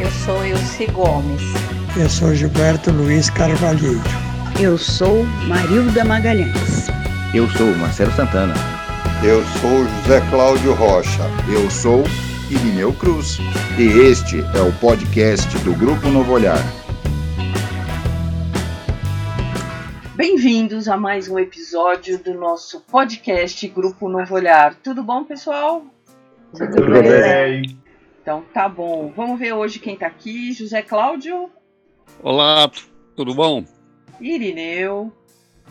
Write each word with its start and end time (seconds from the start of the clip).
Eu 0.00 0.10
sou 0.12 0.44
Elci 0.44 0.86
Gomes. 0.92 1.42
Eu 2.00 2.08
sou 2.08 2.32
Gilberto 2.32 2.92
Luiz 2.92 3.28
Carvalheiro. 3.30 4.00
Eu 4.60 4.78
sou 4.78 5.24
Marilda 5.48 6.04
Magalhães. 6.04 6.86
Eu 7.34 7.48
sou 7.50 7.66
Marcelo 7.74 8.12
Santana. 8.12 8.54
Eu 9.24 9.42
sou 9.60 9.84
José 9.84 10.20
Cláudio 10.30 10.72
Rocha. 10.74 11.24
Eu 11.52 11.68
sou 11.68 12.04
Irineu 12.48 12.92
Cruz. 12.92 13.38
E 13.76 13.88
este 14.08 14.40
é 14.40 14.60
o 14.60 14.72
podcast 14.78 15.58
do 15.64 15.74
Grupo 15.74 16.08
Novo 16.08 16.32
Olhar. 16.32 16.62
Bem-vindos 20.14 20.86
a 20.86 20.96
mais 20.96 21.28
um 21.28 21.40
episódio 21.40 22.22
do 22.22 22.34
nosso 22.34 22.82
podcast 22.82 23.66
Grupo 23.66 24.08
Novo 24.08 24.36
Olhar. 24.36 24.76
Tudo 24.76 25.02
bom, 25.02 25.24
pessoal? 25.24 25.84
Tudo 26.56 26.86
bem. 27.02 27.87
Então 28.28 28.44
tá 28.52 28.68
bom. 28.68 29.10
Vamos 29.16 29.38
ver 29.38 29.54
hoje 29.54 29.78
quem 29.78 29.96
tá 29.96 30.06
aqui. 30.06 30.52
José 30.52 30.82
Cláudio. 30.82 31.50
Olá, 32.22 32.70
tudo 33.16 33.34
bom? 33.34 33.64
Irineu. 34.20 35.10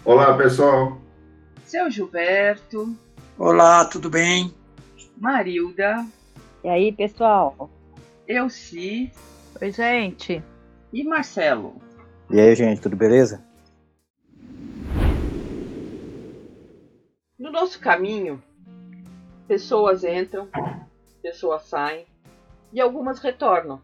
Olá, 0.04 0.36
pessoal. 0.36 1.00
Seu 1.66 1.92
Gilberto. 1.92 2.98
Olá, 3.38 3.86
tudo 3.86 4.09
bem? 4.09 4.52
Marilda. 5.16 6.04
E 6.64 6.68
aí, 6.68 6.92
pessoal? 6.92 7.70
Elci. 8.28 9.12
Oi, 9.62 9.72
gente. 9.72 10.44
E 10.92 11.03
Marcelo. 11.03 11.80
E 12.28 12.40
aí, 12.40 12.56
gente, 12.56 12.81
tudo 12.81 12.96
beleza? 12.96 13.46
No 17.38 17.52
nosso 17.52 17.80
caminho, 17.80 18.42
pessoas 19.48 20.03
entram, 20.03 20.50
pessoas 21.22 21.62
saem 21.66 22.08
e 22.72 22.82
algumas 22.82 23.20
retornam. 23.20 23.82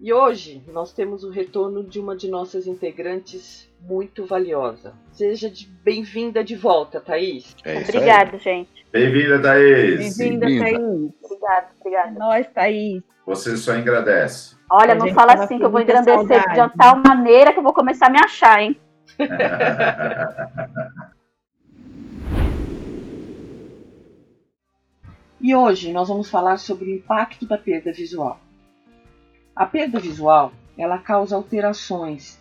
E 0.00 0.12
hoje 0.12 0.62
nós 0.72 0.92
temos 0.92 1.24
o 1.24 1.30
retorno 1.30 1.84
de 1.84 2.00
uma 2.00 2.16
de 2.16 2.30
nossas 2.30 2.66
integrantes 2.66 3.70
muito 3.82 4.24
valiosa. 4.24 4.94
Seja 5.12 5.52
bem-vinda 5.82 6.42
de 6.42 6.56
volta, 6.56 7.00
Thaís. 7.00 7.54
É 7.64 7.80
Obrigada, 7.80 8.38
gente. 8.38 8.86
Bem-vinda, 8.90 9.40
Thaís. 9.40 10.16
Bem-vinda, 10.16 10.46
Bem 10.46 10.58
Thaís. 10.58 11.12
Obrigada, 11.22 11.66
obrigada. 11.78 12.18
Nós, 12.18 12.46
Thaís. 12.48 13.02
Você 13.26 13.56
só 13.58 13.76
engrandece. 13.76 14.56
Olha, 14.70 14.94
não 14.94 15.08
fala 15.08 15.34
assim 15.34 15.58
que 15.58 15.64
eu 15.64 15.70
vou 15.70 15.80
engrandecer 15.80 16.48
de 16.48 16.76
tal 16.78 16.96
maneira 16.96 17.52
que 17.52 17.58
eu 17.58 17.62
vou 17.62 17.74
começar 17.74 18.06
a 18.06 18.10
me 18.10 18.18
achar, 18.18 18.62
hein? 18.62 18.80
E 25.42 25.54
hoje 25.54 25.90
nós 25.90 26.08
vamos 26.08 26.28
falar 26.28 26.58
sobre 26.58 26.90
o 26.90 26.94
impacto 26.94 27.46
da 27.46 27.56
perda 27.56 27.90
visual. 27.92 28.38
A 29.56 29.64
perda 29.64 29.98
visual, 29.98 30.52
ela 30.76 30.98
causa 30.98 31.34
alterações 31.34 32.38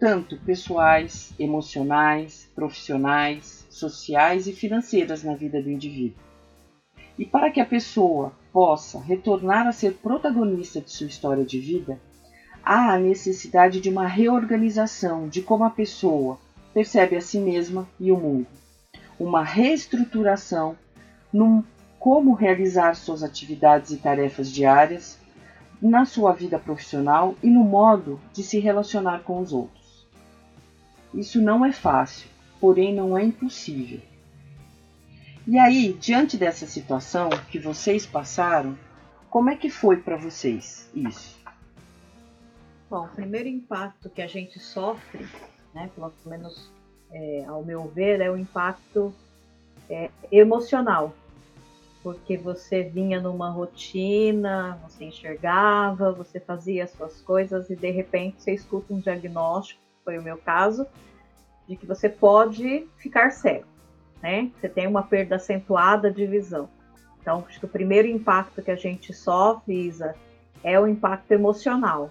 tanto 0.00 0.36
pessoais, 0.38 1.32
emocionais, 1.38 2.50
profissionais, 2.54 3.66
sociais 3.68 4.46
e 4.46 4.52
financeiras 4.52 5.22
na 5.22 5.34
vida 5.34 5.62
do 5.62 5.70
indivíduo. 5.70 6.18
E 7.18 7.26
para 7.26 7.50
que 7.50 7.60
a 7.60 7.66
pessoa 7.66 8.32
possa 8.50 8.98
retornar 8.98 9.66
a 9.68 9.72
ser 9.72 9.98
protagonista 9.98 10.80
de 10.80 10.90
sua 10.90 11.06
história 11.06 11.44
de 11.44 11.60
vida, 11.60 12.00
há 12.64 12.94
a 12.94 12.98
necessidade 12.98 13.78
de 13.78 13.90
uma 13.90 14.06
reorganização 14.06 15.28
de 15.28 15.42
como 15.42 15.64
a 15.64 15.70
pessoa 15.70 16.38
percebe 16.72 17.14
a 17.14 17.20
si 17.20 17.38
mesma 17.38 17.86
e 18.00 18.10
o 18.10 18.16
mundo, 18.16 18.46
uma 19.18 19.44
reestruturação 19.44 20.76
num 21.30 21.62
como 22.00 22.32
realizar 22.32 22.96
suas 22.96 23.22
atividades 23.22 23.90
e 23.90 23.98
tarefas 23.98 24.50
diárias, 24.50 25.20
na 25.80 26.06
sua 26.06 26.32
vida 26.32 26.58
profissional 26.58 27.36
e 27.42 27.50
no 27.50 27.62
modo 27.62 28.18
de 28.32 28.42
se 28.42 28.58
relacionar 28.58 29.22
com 29.22 29.38
os 29.38 29.52
outros. 29.52 30.08
Isso 31.12 31.42
não 31.42 31.64
é 31.64 31.72
fácil, 31.72 32.26
porém 32.58 32.94
não 32.94 33.18
é 33.18 33.22
impossível. 33.22 34.00
E 35.46 35.58
aí, 35.58 35.92
diante 35.92 36.38
dessa 36.38 36.66
situação 36.66 37.28
que 37.50 37.58
vocês 37.58 38.06
passaram, 38.06 38.78
como 39.28 39.50
é 39.50 39.56
que 39.56 39.68
foi 39.68 39.98
para 39.98 40.16
vocês 40.16 40.90
isso? 40.94 41.38
Bom, 42.88 43.04
o 43.04 43.08
primeiro 43.08 43.48
impacto 43.48 44.08
que 44.08 44.22
a 44.22 44.26
gente 44.26 44.58
sofre, 44.58 45.28
né, 45.74 45.90
pelo 45.94 46.12
menos 46.24 46.70
é, 47.10 47.44
ao 47.46 47.62
meu 47.62 47.88
ver, 47.88 48.22
é 48.22 48.30
o 48.30 48.38
impacto 48.38 49.14
é, 49.88 50.10
emocional, 50.32 51.14
porque 52.02 52.36
você 52.36 52.82
vinha 52.82 53.20
numa 53.20 53.50
rotina, 53.50 54.78
você 54.82 55.04
enxergava, 55.04 56.12
você 56.12 56.40
fazia 56.40 56.84
as 56.84 56.90
suas 56.90 57.20
coisas 57.20 57.68
e 57.68 57.76
de 57.76 57.90
repente 57.90 58.42
você 58.42 58.52
escuta 58.52 58.94
um 58.94 59.00
diagnóstico, 59.00 59.80
foi 60.04 60.18
o 60.18 60.22
meu 60.22 60.38
caso, 60.38 60.86
de 61.68 61.76
que 61.76 61.86
você 61.86 62.08
pode 62.08 62.88
ficar 62.96 63.30
cego, 63.30 63.66
né? 64.22 64.50
Você 64.58 64.68
tem 64.68 64.86
uma 64.86 65.02
perda 65.02 65.36
acentuada 65.36 66.10
de 66.10 66.26
visão. 66.26 66.68
Então, 67.20 67.44
acho 67.46 67.60
que 67.60 67.66
o 67.66 67.68
primeiro 67.68 68.08
impacto 68.08 68.62
que 68.62 68.70
a 68.70 68.76
gente 68.76 69.12
sofre, 69.12 69.74
Isa, 69.74 70.16
é 70.64 70.80
o 70.80 70.86
impacto 70.86 71.30
emocional. 71.32 72.10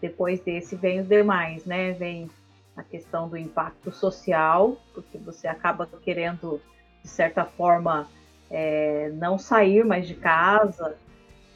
Depois 0.00 0.40
desse 0.40 0.74
vem 0.74 1.00
os 1.00 1.08
demais, 1.08 1.64
né? 1.64 1.92
Vem 1.92 2.28
a 2.76 2.82
questão 2.82 3.28
do 3.28 3.36
impacto 3.36 3.92
social, 3.92 4.76
porque 4.92 5.16
você 5.16 5.46
acaba 5.46 5.86
querendo, 6.02 6.60
de 7.02 7.08
certa 7.08 7.44
forma, 7.44 8.08
é, 8.50 9.10
não 9.14 9.38
sair 9.38 9.84
mais 9.84 10.08
de 10.08 10.14
casa, 10.14 10.96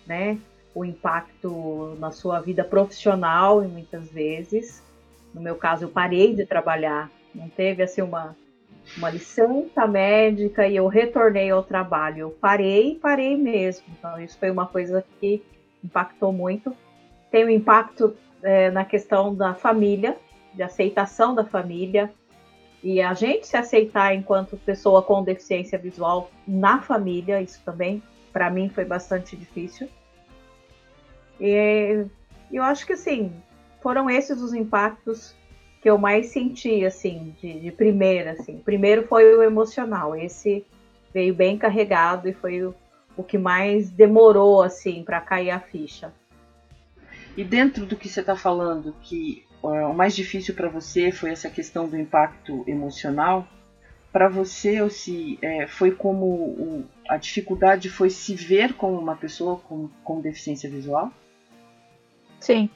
né? 0.07 0.39
O 0.75 0.85
impacto 0.85 1.97
na 1.99 2.11
sua 2.11 2.41
vida 2.41 2.65
profissional, 2.65 3.63
muitas 3.63 4.11
vezes. 4.11 4.83
No 5.33 5.41
meu 5.41 5.57
caso, 5.57 5.85
eu 5.85 5.89
parei 5.89 6.35
de 6.35 6.47
trabalhar, 6.47 7.11
não 7.35 7.49
teve 7.49 7.83
assim 7.83 8.03
uma, 8.03 8.37
uma 8.97 9.11
licença 9.11 9.87
médica 9.87 10.67
e 10.67 10.77
eu 10.77 10.87
retornei 10.87 11.51
ao 11.51 11.63
trabalho. 11.63 12.21
Eu 12.21 12.31
parei, 12.31 12.97
parei 13.01 13.37
mesmo. 13.37 13.87
Então, 13.99 14.21
isso 14.21 14.39
foi 14.39 14.51
uma 14.51 14.67
coisa 14.67 15.05
que 15.21 15.43
impactou 15.83 16.33
muito. 16.33 16.75
Tem 17.31 17.45
um 17.45 17.51
impacto 17.51 18.17
é, 18.43 18.71
na 18.71 18.85
questão 18.85 19.35
da 19.35 19.55
família, 19.55 20.17
de 20.53 20.63
aceitação 20.63 21.35
da 21.35 21.45
família, 21.45 22.13
e 22.85 23.01
a 23.01 23.15
gente 23.15 23.47
se 23.47 23.57
aceitar 23.57 24.15
enquanto 24.15 24.59
pessoa 24.59 25.01
com 25.01 25.25
deficiência 25.25 25.79
visual 25.79 26.31
na 26.47 26.83
família, 26.83 27.41
isso 27.41 27.63
também 27.65 28.03
para 28.31 28.51
mim 28.51 28.69
foi 28.69 28.85
bastante 28.85 29.35
difícil. 29.35 29.89
E 31.41 32.05
eu 32.53 32.63
acho 32.63 32.85
que 32.85 32.93
assim, 32.93 33.33
foram 33.81 34.11
esses 34.11 34.39
os 34.39 34.53
impactos 34.53 35.35
que 35.81 35.89
eu 35.89 35.97
mais 35.97 36.27
senti 36.27 36.85
assim, 36.85 37.35
de, 37.41 37.59
de 37.59 37.73
primeira 37.73 38.33
assim. 38.33 38.59
Primeiro 38.59 39.07
foi 39.07 39.35
o 39.35 39.43
emocional, 39.43 40.15
esse 40.15 40.63
veio 41.13 41.35
bem 41.35 41.57
carregado 41.57 42.29
e 42.29 42.35
foi 42.35 42.65
o, 42.65 42.75
o 43.17 43.25
que 43.25 43.39
mais 43.39 43.89
demorou 43.89 44.63
assim 44.63 45.03
para 45.03 45.23
cair 45.23 45.51
a 45.51 45.59
ficha. 45.59 46.13
E 47.35 47.43
dentro 47.43 47.87
do 47.87 47.97
que 47.97 48.11
você 48.11 48.21
está 48.21 48.37
falando, 48.37 48.95
que 49.01 49.43
o 49.71 49.95
mais 49.95 50.15
difícil 50.15 50.55
para 50.55 50.69
você 50.69 51.11
foi 51.11 51.31
essa 51.31 51.49
questão 51.49 51.89
do 51.89 51.99
impacto 51.99 52.65
emocional. 52.67 53.47
Para 54.13 54.29
você, 54.29 54.81
ou 54.81 54.91
se 54.91 55.39
é, 55.43 55.67
foi 55.67 55.91
como 55.91 56.27
o, 56.27 56.85
a 57.09 57.17
dificuldade 57.17 57.89
foi 57.89 58.11
se 58.11 58.35
ver 58.35 58.75
como 58.75 58.99
uma 58.99 59.17
pessoa 59.17 59.57
com, 59.57 59.89
com 60.05 60.21
deficiência 60.21 60.71
visual? 60.71 61.11
Sim, 62.39 62.69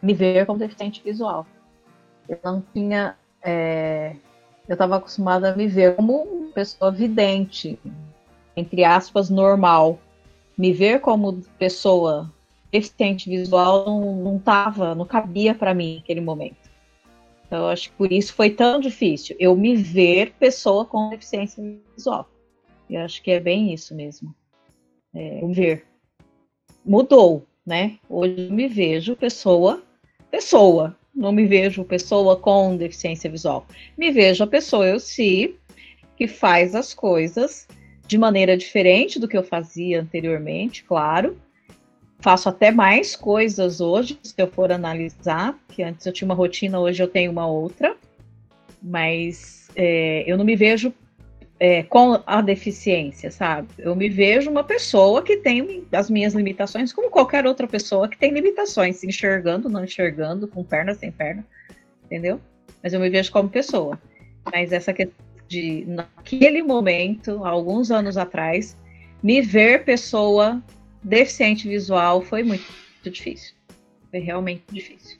me 0.00 0.14
ver 0.14 0.46
como 0.46 0.58
deficiente 0.58 1.02
visual. 1.02 1.46
Eu 2.28 2.38
não 2.44 2.62
tinha, 2.72 3.16
é, 3.42 4.14
eu 4.68 4.74
estava 4.74 4.96
acostumada 4.96 5.52
a 5.52 5.56
me 5.56 5.66
ver 5.66 5.96
como 5.96 6.22
uma 6.22 6.52
pessoa 6.52 6.90
vidente, 6.90 7.78
entre 8.56 8.84
aspas, 8.84 9.28
normal. 9.28 9.98
Me 10.56 10.72
ver 10.72 11.00
como 11.00 11.42
pessoa 11.58 12.32
deficiente 12.70 13.28
visual 13.28 13.86
não, 13.86 14.16
não 14.16 14.38
tava, 14.38 14.94
não 14.94 15.04
cabia 15.04 15.54
para 15.54 15.74
mim 15.74 15.96
naquele 15.96 16.20
momento. 16.20 16.68
Então, 17.46 17.60
eu 17.60 17.68
acho 17.68 17.90
que 17.90 17.96
por 17.96 18.12
isso 18.12 18.34
foi 18.34 18.50
tão 18.50 18.78
difícil 18.78 19.34
eu 19.40 19.56
me 19.56 19.74
ver 19.74 20.34
pessoa 20.38 20.84
com 20.84 21.08
deficiência 21.08 21.62
visual. 21.96 22.28
Eu 22.88 23.00
acho 23.00 23.22
que 23.22 23.30
é 23.30 23.40
bem 23.40 23.72
isso 23.72 23.94
mesmo. 23.94 24.34
É, 25.14 25.40
ver. 25.48 25.86
Mudou, 26.84 27.46
né? 27.66 27.98
Hoje 28.08 28.48
eu 28.48 28.52
me 28.52 28.68
vejo 28.68 29.16
pessoa, 29.16 29.82
pessoa. 30.30 30.96
Não 31.14 31.32
me 31.32 31.46
vejo 31.46 31.84
pessoa 31.84 32.36
com 32.36 32.76
deficiência 32.76 33.30
visual. 33.30 33.66
Me 33.96 34.10
vejo 34.10 34.44
a 34.44 34.46
pessoa, 34.46 34.86
eu 34.86 35.00
sim, 35.00 35.54
que 36.16 36.28
faz 36.28 36.74
as 36.74 36.92
coisas 36.92 37.66
de 38.06 38.16
maneira 38.16 38.56
diferente 38.56 39.18
do 39.18 39.26
que 39.26 39.36
eu 39.36 39.42
fazia 39.42 40.00
anteriormente, 40.00 40.84
claro. 40.84 41.36
Faço 42.28 42.50
até 42.50 42.70
mais 42.70 43.16
coisas 43.16 43.80
hoje, 43.80 44.18
se 44.22 44.34
eu 44.36 44.46
for 44.46 44.70
analisar, 44.70 45.58
que 45.66 45.82
antes 45.82 46.04
eu 46.04 46.12
tinha 46.12 46.26
uma 46.26 46.34
rotina, 46.34 46.78
hoje 46.78 47.02
eu 47.02 47.08
tenho 47.08 47.32
uma 47.32 47.46
outra. 47.46 47.96
Mas 48.82 49.70
é, 49.74 50.24
eu 50.26 50.36
não 50.36 50.44
me 50.44 50.54
vejo 50.54 50.92
é, 51.58 51.84
com 51.84 52.22
a 52.26 52.42
deficiência, 52.42 53.30
sabe? 53.30 53.68
Eu 53.78 53.96
me 53.96 54.10
vejo 54.10 54.50
uma 54.50 54.62
pessoa 54.62 55.22
que 55.22 55.38
tem 55.38 55.86
as 55.90 56.10
minhas 56.10 56.34
limitações, 56.34 56.92
como 56.92 57.08
qualquer 57.08 57.46
outra 57.46 57.66
pessoa 57.66 58.06
que 58.06 58.18
tem 58.18 58.30
limitações, 58.30 59.02
enxergando, 59.02 59.70
não 59.70 59.84
enxergando, 59.84 60.46
com 60.46 60.62
perna, 60.62 60.92
sem 60.92 61.10
perna, 61.10 61.42
entendeu? 62.04 62.38
Mas 62.82 62.92
eu 62.92 63.00
me 63.00 63.08
vejo 63.08 63.32
como 63.32 63.48
pessoa. 63.48 63.98
Mas 64.52 64.70
essa 64.70 64.92
questão 64.92 65.16
de, 65.48 65.86
naquele 65.86 66.62
momento, 66.62 67.42
alguns 67.42 67.90
anos 67.90 68.18
atrás, 68.18 68.76
me 69.22 69.40
ver 69.40 69.82
pessoa 69.82 70.62
deficiente 71.02 71.68
visual 71.68 72.22
foi 72.22 72.42
muito, 72.42 72.64
muito 73.02 73.10
difícil. 73.10 73.54
Foi 74.10 74.20
realmente 74.20 74.64
difícil. 74.70 75.18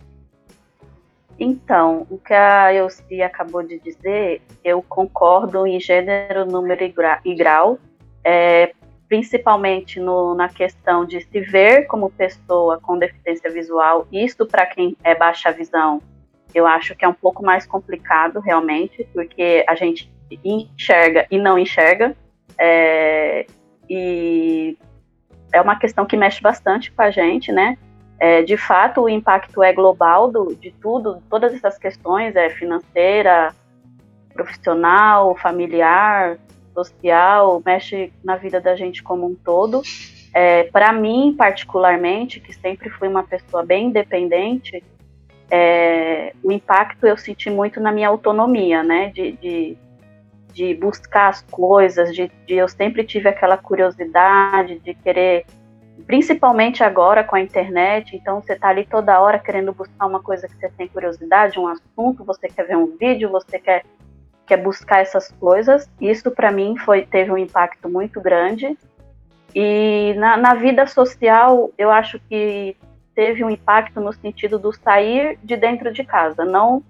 Então, 1.38 2.06
o 2.10 2.18
que 2.18 2.34
a 2.34 2.74
Elci 2.74 3.22
acabou 3.22 3.62
de 3.62 3.78
dizer, 3.78 4.42
eu 4.64 4.82
concordo 4.82 5.66
em 5.66 5.78
gênero, 5.78 6.44
número 6.44 6.84
e 7.24 7.34
grau, 7.34 7.78
é, 8.24 8.72
principalmente 9.08 10.00
no, 10.00 10.34
na 10.34 10.48
questão 10.48 11.04
de 11.04 11.20
se 11.20 11.40
ver 11.40 11.86
como 11.86 12.10
pessoa 12.10 12.80
com 12.80 12.98
deficiência 12.98 13.50
visual. 13.50 14.08
Isso, 14.10 14.44
para 14.46 14.66
quem 14.66 14.96
é 15.04 15.14
baixa 15.14 15.52
visão, 15.52 16.02
eu 16.52 16.66
acho 16.66 16.96
que 16.96 17.04
é 17.04 17.08
um 17.08 17.14
pouco 17.14 17.44
mais 17.44 17.66
complicado, 17.66 18.40
realmente, 18.40 19.08
porque 19.14 19.64
a 19.68 19.76
gente 19.76 20.12
enxerga 20.44 21.26
e 21.30 21.38
não 21.38 21.56
enxerga. 21.56 22.16
É, 22.58 23.46
e 23.88 24.76
é 25.52 25.60
uma 25.60 25.78
questão 25.78 26.04
que 26.04 26.16
mexe 26.16 26.40
bastante 26.40 26.90
com 26.92 27.02
a 27.02 27.10
gente, 27.10 27.52
né? 27.52 27.76
É, 28.20 28.42
de 28.42 28.56
fato, 28.56 29.02
o 29.02 29.08
impacto 29.08 29.62
é 29.62 29.72
global 29.72 30.30
do, 30.30 30.54
de 30.54 30.72
tudo, 30.72 31.22
todas 31.30 31.54
essas 31.54 31.78
questões, 31.78 32.34
é 32.34 32.50
financeira, 32.50 33.54
profissional, 34.34 35.36
familiar, 35.36 36.38
social, 36.74 37.62
mexe 37.64 38.12
na 38.24 38.36
vida 38.36 38.60
da 38.60 38.74
gente 38.74 39.02
como 39.02 39.26
um 39.26 39.34
todo. 39.34 39.82
É, 40.34 40.64
Para 40.64 40.92
mim, 40.92 41.34
particularmente, 41.36 42.40
que 42.40 42.52
sempre 42.52 42.90
fui 42.90 43.08
uma 43.08 43.22
pessoa 43.22 43.64
bem 43.64 43.86
independente, 43.86 44.82
é, 45.50 46.34
o 46.42 46.52
impacto 46.52 47.06
eu 47.06 47.16
senti 47.16 47.48
muito 47.50 47.80
na 47.80 47.90
minha 47.90 48.08
autonomia, 48.08 48.82
né? 48.82 49.10
De, 49.10 49.32
de, 49.32 49.78
de 50.52 50.74
buscar 50.74 51.28
as 51.28 51.42
coisas, 51.42 52.14
de, 52.14 52.30
de 52.46 52.54
eu 52.54 52.68
sempre 52.68 53.04
tive 53.04 53.28
aquela 53.28 53.56
curiosidade 53.56 54.78
de 54.80 54.94
querer 54.94 55.44
principalmente 56.06 56.82
agora 56.82 57.24
com 57.24 57.36
a 57.36 57.40
internet, 57.40 58.16
então 58.16 58.40
você 58.40 58.52
está 58.52 58.68
ali 58.68 58.86
toda 58.86 59.20
hora 59.20 59.38
querendo 59.38 59.72
buscar 59.72 60.06
uma 60.06 60.22
coisa 60.22 60.46
que 60.46 60.54
você 60.54 60.68
tem 60.70 60.88
curiosidade, 60.88 61.58
um 61.58 61.66
assunto, 61.66 62.24
você 62.24 62.48
quer 62.48 62.66
ver 62.66 62.76
um 62.76 62.96
vídeo, 62.96 63.30
você 63.30 63.58
quer, 63.58 63.84
quer 64.46 64.58
buscar 64.58 65.00
essas 65.00 65.30
coisas. 65.32 65.88
Isso 66.00 66.30
para 66.30 66.52
mim 66.52 66.76
foi 66.78 67.02
teve 67.04 67.30
um 67.30 67.38
impacto 67.38 67.88
muito 67.88 68.20
grande. 68.20 68.76
E 69.54 70.14
na, 70.16 70.36
na 70.36 70.54
vida 70.54 70.86
social, 70.86 71.70
eu 71.76 71.90
acho 71.90 72.20
que 72.28 72.76
teve 73.14 73.42
um 73.42 73.50
impacto 73.50 74.00
no 74.00 74.12
sentido 74.12 74.58
do 74.58 74.72
sair 74.72 75.38
de 75.42 75.56
dentro 75.56 75.92
de 75.92 76.04
casa, 76.04 76.44
não 76.44 76.82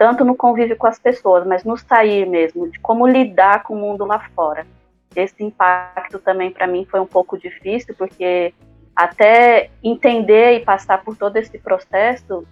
tanto 0.00 0.24
no 0.24 0.34
convívio 0.34 0.78
com 0.78 0.86
as 0.86 0.98
pessoas, 0.98 1.46
mas 1.46 1.62
no 1.62 1.76
sair 1.76 2.26
mesmo, 2.26 2.70
de 2.70 2.80
como 2.80 3.06
lidar 3.06 3.62
com 3.64 3.74
o 3.74 3.78
mundo 3.78 4.06
lá 4.06 4.18
fora 4.34 4.66
esse 5.14 5.42
impacto 5.42 6.18
também 6.18 6.50
para 6.50 6.66
mim 6.66 6.86
foi 6.88 7.00
um 7.00 7.06
pouco 7.06 7.38
difícil, 7.38 7.94
porque 7.96 8.54
até 8.94 9.70
entender 9.82 10.58
e 10.58 10.64
passar 10.64 11.02
por 11.02 11.16
todo 11.16 11.36
esse 11.36 11.58
processo, 11.58 12.46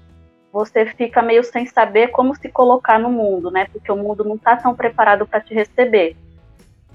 você 0.52 0.86
fica 0.86 1.22
meio 1.22 1.44
sem 1.44 1.66
saber 1.66 2.08
como 2.08 2.34
se 2.34 2.48
colocar 2.48 2.98
no 2.98 3.10
mundo, 3.10 3.50
né? 3.50 3.66
Porque 3.72 3.92
o 3.92 3.96
mundo 3.96 4.24
não 4.24 4.36
está 4.36 4.56
tão 4.56 4.74
preparado 4.74 5.26
para 5.26 5.40
te 5.40 5.54
receber. 5.54 6.16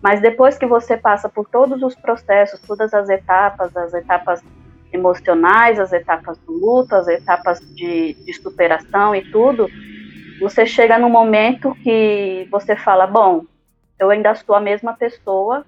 Mas 0.02 0.20
depois 0.20 0.58
que 0.58 0.66
você 0.66 0.98
passa 0.98 1.30
por 1.30 1.48
todos 1.48 1.82
os 1.82 1.96
processos, 1.96 2.60
todas 2.62 2.94
as 2.94 3.10
etapas, 3.10 3.76
as 3.78 3.94
etapas 3.94 4.44
emocionais, 4.92 5.80
as 5.80 5.94
etapas 5.94 6.38
do 6.40 6.52
luto, 6.52 6.96
as 6.96 7.08
etapas 7.08 7.60
de, 7.60 8.14
de 8.14 8.34
superação 8.34 9.16
e 9.16 9.24
tudo, 9.32 9.68
você 10.40 10.66
chega 10.66 10.98
num 10.98 11.10
momento 11.10 11.76
que 11.76 12.48
você 12.52 12.76
fala, 12.76 13.08
bom, 13.08 13.46
eu 14.00 14.10
ainda 14.10 14.36
sou 14.36 14.56
a 14.56 14.60
mesma 14.60 14.94
pessoa 14.94 15.66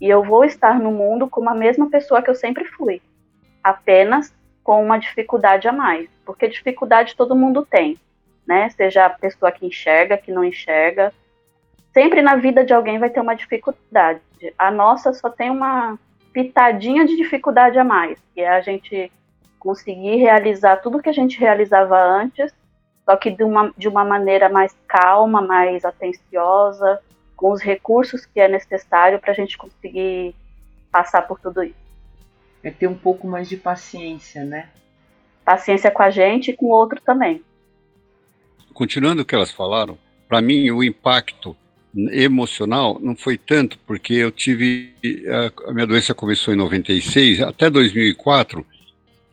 e 0.00 0.08
eu 0.08 0.22
vou 0.22 0.44
estar 0.44 0.78
no 0.78 0.90
mundo 0.90 1.28
como 1.28 1.50
a 1.50 1.54
mesma 1.54 1.90
pessoa 1.90 2.22
que 2.22 2.30
eu 2.30 2.34
sempre 2.34 2.64
fui, 2.64 3.00
apenas 3.62 4.34
com 4.62 4.84
uma 4.84 4.98
dificuldade 4.98 5.66
a 5.66 5.72
mais, 5.72 6.08
porque 6.24 6.46
dificuldade 6.46 7.16
todo 7.16 7.36
mundo 7.36 7.66
tem, 7.68 7.98
né? 8.46 8.68
Seja 8.70 9.06
a 9.06 9.10
pessoa 9.10 9.50
que 9.50 9.66
enxerga, 9.66 10.18
que 10.18 10.30
não 10.30 10.44
enxerga, 10.44 11.12
sempre 11.92 12.22
na 12.22 12.36
vida 12.36 12.64
de 12.64 12.72
alguém 12.72 12.98
vai 12.98 13.10
ter 13.10 13.20
uma 13.20 13.34
dificuldade. 13.34 14.20
A 14.58 14.70
nossa 14.70 15.12
só 15.12 15.30
tem 15.30 15.50
uma 15.50 15.98
pitadinha 16.32 17.04
de 17.04 17.16
dificuldade 17.16 17.78
a 17.78 17.84
mais, 17.84 18.18
que 18.34 18.40
é 18.40 18.48
a 18.48 18.60
gente 18.60 19.10
conseguir 19.58 20.16
realizar 20.16 20.76
tudo 20.76 21.02
que 21.02 21.08
a 21.08 21.12
gente 21.12 21.38
realizava 21.40 21.98
antes, 21.98 22.54
só 23.08 23.16
que 23.16 23.30
de 23.30 23.42
uma, 23.42 23.72
de 23.74 23.88
uma 23.88 24.04
maneira 24.04 24.50
mais 24.50 24.76
calma, 24.86 25.40
mais 25.40 25.82
atenciosa, 25.82 27.00
com 27.34 27.50
os 27.50 27.62
recursos 27.62 28.26
que 28.26 28.38
é 28.38 28.46
necessário 28.46 29.18
para 29.18 29.32
a 29.32 29.34
gente 29.34 29.56
conseguir 29.56 30.34
passar 30.92 31.22
por 31.22 31.40
tudo 31.40 31.62
isso. 31.62 31.88
É 32.62 32.70
ter 32.70 32.86
um 32.86 32.94
pouco 32.94 33.26
mais 33.26 33.48
de 33.48 33.56
paciência, 33.56 34.44
né? 34.44 34.68
Paciência 35.42 35.90
com 35.90 36.02
a 36.02 36.10
gente 36.10 36.50
e 36.50 36.54
com 36.54 36.66
o 36.66 36.68
outro 36.68 37.00
também. 37.00 37.42
Continuando 38.74 39.22
o 39.22 39.24
que 39.24 39.34
elas 39.34 39.52
falaram, 39.52 39.96
para 40.28 40.42
mim 40.42 40.70
o 40.70 40.84
impacto 40.84 41.56
emocional 42.12 42.98
não 43.00 43.16
foi 43.16 43.38
tanto 43.38 43.78
porque 43.86 44.12
eu 44.12 44.30
tive 44.30 44.92
a, 45.66 45.72
minha 45.72 45.86
doença 45.86 46.14
começou 46.14 46.52
em 46.52 46.56
96 46.58 47.40
até 47.40 47.70
2004 47.70 48.64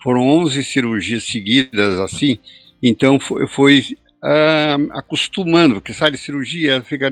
foram 0.02 0.22
11 0.22 0.64
cirurgias 0.64 1.26
seguidas 1.26 2.00
assim 2.00 2.40
então 2.88 3.20
foi, 3.20 3.48
foi 3.48 3.98
uh, 4.24 4.92
acostumando 4.92 5.76
porque 5.76 5.94
sai 5.94 6.12
de 6.12 6.18
cirurgia 6.18 6.82
fica 6.82 7.12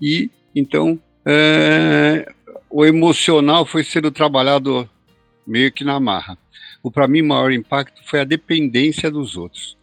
e 0.00 0.30
então 0.54 1.00
é, 1.24 2.30
o 2.70 2.84
emocional 2.84 3.66
foi 3.66 3.84
sendo 3.84 4.10
trabalhado 4.10 4.88
meio 5.46 5.72
que 5.72 5.84
na 5.84 5.98
marra. 5.98 6.38
O 6.82 6.90
para 6.90 7.08
mim 7.08 7.22
maior 7.22 7.52
impacto 7.52 8.00
foi 8.04 8.20
a 8.20 8.24
dependência 8.24 9.10
dos 9.10 9.36
outros, 9.36 9.76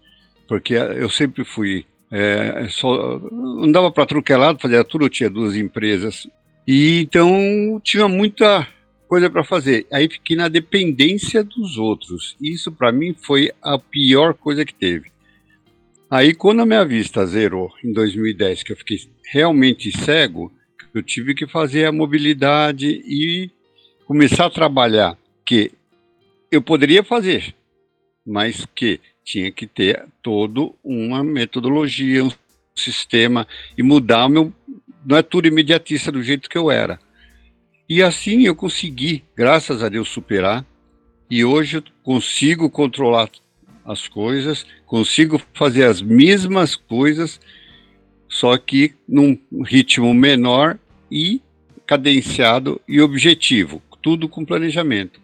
porque 0.47 0.73
eu 0.73 1.09
sempre 1.09 1.43
fui 1.43 1.85
é, 2.11 2.67
só 2.69 3.19
andava 3.61 3.91
para 3.91 4.05
tudo 4.05 4.23
que 4.23 4.31
é 4.31 4.37
lado, 4.37 4.59
fazia 4.59 4.83
tudo, 4.83 5.05
eu 5.05 5.09
tinha 5.09 5.29
duas 5.29 5.55
empresas 5.55 6.27
e 6.67 7.01
então 7.01 7.81
tinha 7.83 8.07
muita 8.07 8.67
coisa 9.07 9.29
para 9.29 9.43
fazer. 9.43 9.85
Aí 9.91 10.09
fiquei 10.09 10.35
na 10.35 10.47
dependência 10.47 11.43
dos 11.43 11.77
outros. 11.77 12.35
Isso 12.41 12.71
para 12.71 12.91
mim 12.91 13.13
foi 13.13 13.51
a 13.61 13.77
pior 13.77 14.33
coisa 14.33 14.65
que 14.65 14.73
teve. 14.73 15.11
Aí, 16.09 16.35
quando 16.35 16.61
a 16.61 16.65
minha 16.65 16.85
vista 16.85 17.25
zerou 17.25 17.73
em 17.83 17.91
2010, 17.91 18.63
que 18.63 18.71
eu 18.71 18.77
fiquei 18.77 18.99
realmente 19.31 19.91
cego, 19.91 20.53
eu 20.93 21.01
tive 21.01 21.33
que 21.33 21.47
fazer 21.47 21.85
a 21.85 21.91
mobilidade 21.91 22.87
e 22.87 23.49
começar 24.05 24.45
a 24.45 24.49
trabalhar, 24.51 25.17
que 25.45 25.71
eu 26.51 26.61
poderia 26.61 27.03
fazer, 27.03 27.55
mas 28.25 28.65
que 28.75 28.99
tinha 29.23 29.51
que 29.51 29.65
ter 29.65 30.05
toda 30.21 30.69
uma 30.83 31.23
metodologia, 31.23 32.23
um 32.23 32.31
sistema 32.75 33.47
e 33.75 33.81
mudar 33.81 34.27
o 34.27 34.29
meu. 34.29 34.53
Não 35.03 35.17
é 35.17 35.23
tudo 35.23 35.47
imediatista 35.47 36.11
do 36.11 36.21
jeito 36.21 36.49
que 36.49 36.57
eu 36.57 36.69
era. 36.69 36.99
E 37.89 38.01
assim 38.01 38.43
eu 38.43 38.55
consegui, 38.55 39.23
graças 39.35 39.83
a 39.83 39.89
Deus, 39.89 40.09
superar. 40.09 40.65
E 41.29 41.43
hoje 41.43 41.77
eu 41.77 41.83
consigo 42.03 42.69
controlar 42.69 43.29
as 43.85 44.07
coisas, 44.07 44.65
consigo 44.85 45.39
fazer 45.53 45.85
as 45.85 46.01
mesmas 46.01 46.75
coisas, 46.75 47.39
só 48.27 48.57
que 48.57 48.95
num 49.07 49.39
ritmo 49.63 50.13
menor 50.13 50.79
e 51.11 51.41
cadenciado 51.85 52.81
e 52.87 52.99
objetivo, 52.99 53.81
tudo 54.01 54.27
com 54.27 54.43
planejamento. 54.43 55.21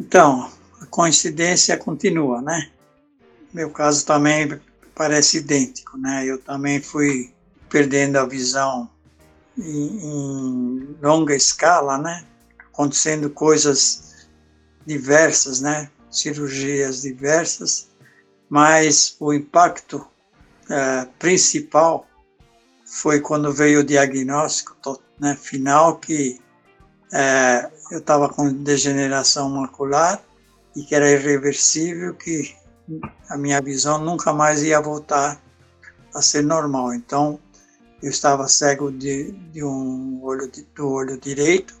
Então, 0.00 0.50
a 0.80 0.86
coincidência 0.86 1.76
continua, 1.76 2.40
né? 2.40 2.70
Meu 3.52 3.70
caso 3.70 4.04
também 4.04 4.58
parece 4.94 5.38
idêntico, 5.38 5.98
né? 5.98 6.24
Eu 6.26 6.38
também 6.38 6.80
fui 6.80 7.30
perdendo 7.68 8.16
a 8.16 8.26
visão 8.26 8.88
em, 9.58 9.98
em 10.02 10.96
longa 11.02 11.34
escala, 11.34 11.98
né? 11.98 12.24
Acontecendo 12.72 13.30
coisas 13.30 14.26
diversas, 14.86 15.60
né? 15.60 15.90
Cirurgias 16.18 17.02
diversas, 17.02 17.88
mas 18.48 19.16
o 19.20 19.32
impacto 19.32 20.06
é, 20.70 21.06
principal 21.18 22.06
foi 22.84 23.20
quando 23.20 23.52
veio 23.52 23.80
o 23.80 23.84
diagnóstico 23.84 25.00
né, 25.18 25.36
final 25.36 25.96
que 25.96 26.40
é, 27.12 27.70
eu 27.90 27.98
estava 27.98 28.28
com 28.28 28.52
degeneração 28.52 29.48
macular 29.50 30.22
e 30.74 30.82
que 30.82 30.94
era 30.94 31.10
irreversível, 31.10 32.14
que 32.14 32.54
a 33.28 33.36
minha 33.36 33.60
visão 33.60 33.98
nunca 33.98 34.32
mais 34.32 34.62
ia 34.62 34.80
voltar 34.80 35.40
a 36.14 36.22
ser 36.22 36.42
normal. 36.42 36.94
Então, 36.94 37.40
eu 38.02 38.10
estava 38.10 38.46
cego 38.46 38.92
de, 38.92 39.32
de 39.52 39.64
um 39.64 40.20
olho 40.22 40.50
do 40.74 40.88
olho 40.88 41.18
direito 41.18 41.74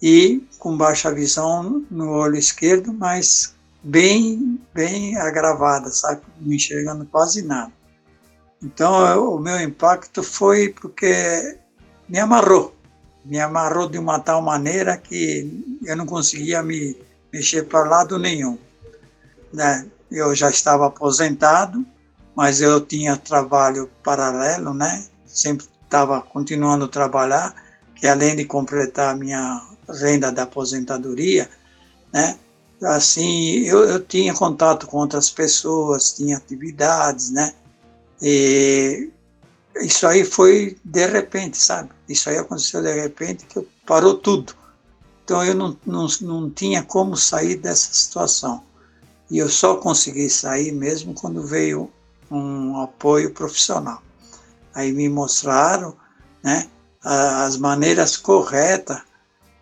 e 0.00 0.44
com 0.58 0.76
baixa 0.76 1.12
visão 1.12 1.84
no 1.90 2.10
olho 2.10 2.36
esquerdo, 2.36 2.92
mas 2.92 3.54
bem 3.82 4.60
bem 4.74 5.16
agravada, 5.16 5.90
sabe, 5.90 6.22
não 6.40 6.52
enxergando 6.52 7.04
quase 7.06 7.42
nada. 7.42 7.72
Então, 8.62 9.06
eu, 9.06 9.34
o 9.34 9.38
meu 9.40 9.60
impacto 9.60 10.22
foi 10.22 10.68
porque 10.68 11.58
me 12.08 12.18
amarrou, 12.18 12.74
me 13.24 13.38
amarrou 13.38 13.88
de 13.88 13.98
uma 13.98 14.18
tal 14.18 14.42
maneira 14.42 14.96
que 14.96 15.78
eu 15.84 15.96
não 15.96 16.06
conseguia 16.06 16.62
me 16.62 16.96
mexer 17.32 17.64
para 17.64 17.88
lado 17.88 18.18
nenhum. 18.18 18.58
Né? 19.52 19.86
Eu 20.10 20.34
já 20.34 20.50
estava 20.50 20.86
aposentado, 20.86 21.84
mas 22.34 22.60
eu 22.60 22.80
tinha 22.80 23.16
trabalho 23.16 23.90
paralelo, 24.02 24.72
né? 24.72 25.04
Sempre 25.26 25.66
estava 25.84 26.20
continuando 26.20 26.86
a 26.86 26.88
trabalhar, 26.88 27.54
que 27.94 28.06
além 28.06 28.34
de 28.36 28.44
completar 28.44 29.16
minha 29.16 29.60
renda 29.92 30.30
da 30.30 30.42
aposentadoria, 30.42 31.48
né? 32.12 32.38
Assim, 32.82 33.64
eu, 33.64 33.84
eu 33.84 34.04
tinha 34.04 34.32
contato 34.32 34.86
com 34.86 34.98
outras 34.98 35.30
pessoas, 35.30 36.12
tinha 36.12 36.36
atividades, 36.36 37.30
né? 37.30 37.52
E 38.22 39.10
isso 39.76 40.06
aí 40.06 40.24
foi 40.24 40.76
de 40.84 41.06
repente, 41.06 41.56
sabe? 41.58 41.90
Isso 42.08 42.30
aí 42.30 42.38
aconteceu 42.38 42.82
de 42.82 42.92
repente 42.92 43.46
que 43.46 43.60
parou 43.84 44.14
tudo. 44.14 44.54
Então 45.24 45.44
eu 45.44 45.54
não, 45.54 45.76
não, 45.84 46.06
não 46.20 46.50
tinha 46.50 46.82
como 46.82 47.16
sair 47.16 47.56
dessa 47.56 47.92
situação. 47.92 48.62
E 49.30 49.38
eu 49.38 49.48
só 49.48 49.76
consegui 49.76 50.30
sair 50.30 50.72
mesmo 50.72 51.14
quando 51.14 51.46
veio 51.46 51.90
um 52.30 52.80
apoio 52.80 53.32
profissional. 53.32 54.02
Aí 54.74 54.92
me 54.92 55.08
mostraram 55.08 55.96
né, 56.42 56.68
as 57.02 57.56
maneiras 57.56 58.16
corretas 58.16 59.02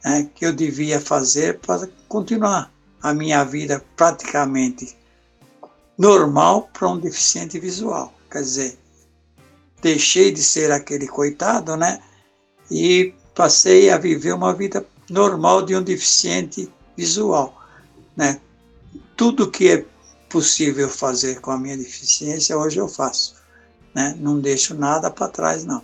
né, 0.07 0.31
que 0.37 0.47
eu 0.47 0.53
devia 0.53 1.01
fazer 1.01 1.59
para 1.59 1.89
continuar 2.07 2.73
a 3.03 3.13
minha 3.13 3.43
vida 3.43 3.85
praticamente 3.97 4.97
normal 5.99 6.71
para 6.73 6.89
um 6.89 6.97
deficiente 6.97 7.59
visual. 7.59 8.15
Quer 8.31 8.43
dizer, 8.43 8.79
deixei 9.83 10.31
de 10.31 10.45
ser 10.45 10.71
aquele 10.71 11.09
coitado, 11.09 11.77
né? 11.77 12.01
E 12.71 13.15
passei 13.35 13.91
a 13.91 13.99
viver 13.99 14.33
uma 14.33 14.55
vida 14.55 14.87
normal 15.11 15.63
de 15.63 15.75
um 15.75 15.83
deficiente 15.83 16.73
visual, 16.97 17.61
né? 18.17 18.41
Tudo 19.17 19.51
que 19.51 19.69
é 19.69 19.85
possível 20.29 20.89
fazer 20.89 21.41
com 21.41 21.51
a 21.51 21.59
minha 21.59 21.77
deficiência 21.77 22.57
hoje 22.57 22.79
eu 22.79 22.87
faço, 22.87 23.35
né? 23.93 24.17
Não 24.21 24.39
deixo 24.39 24.73
nada 24.73 25.11
para 25.11 25.27
trás 25.27 25.65
não. 25.65 25.83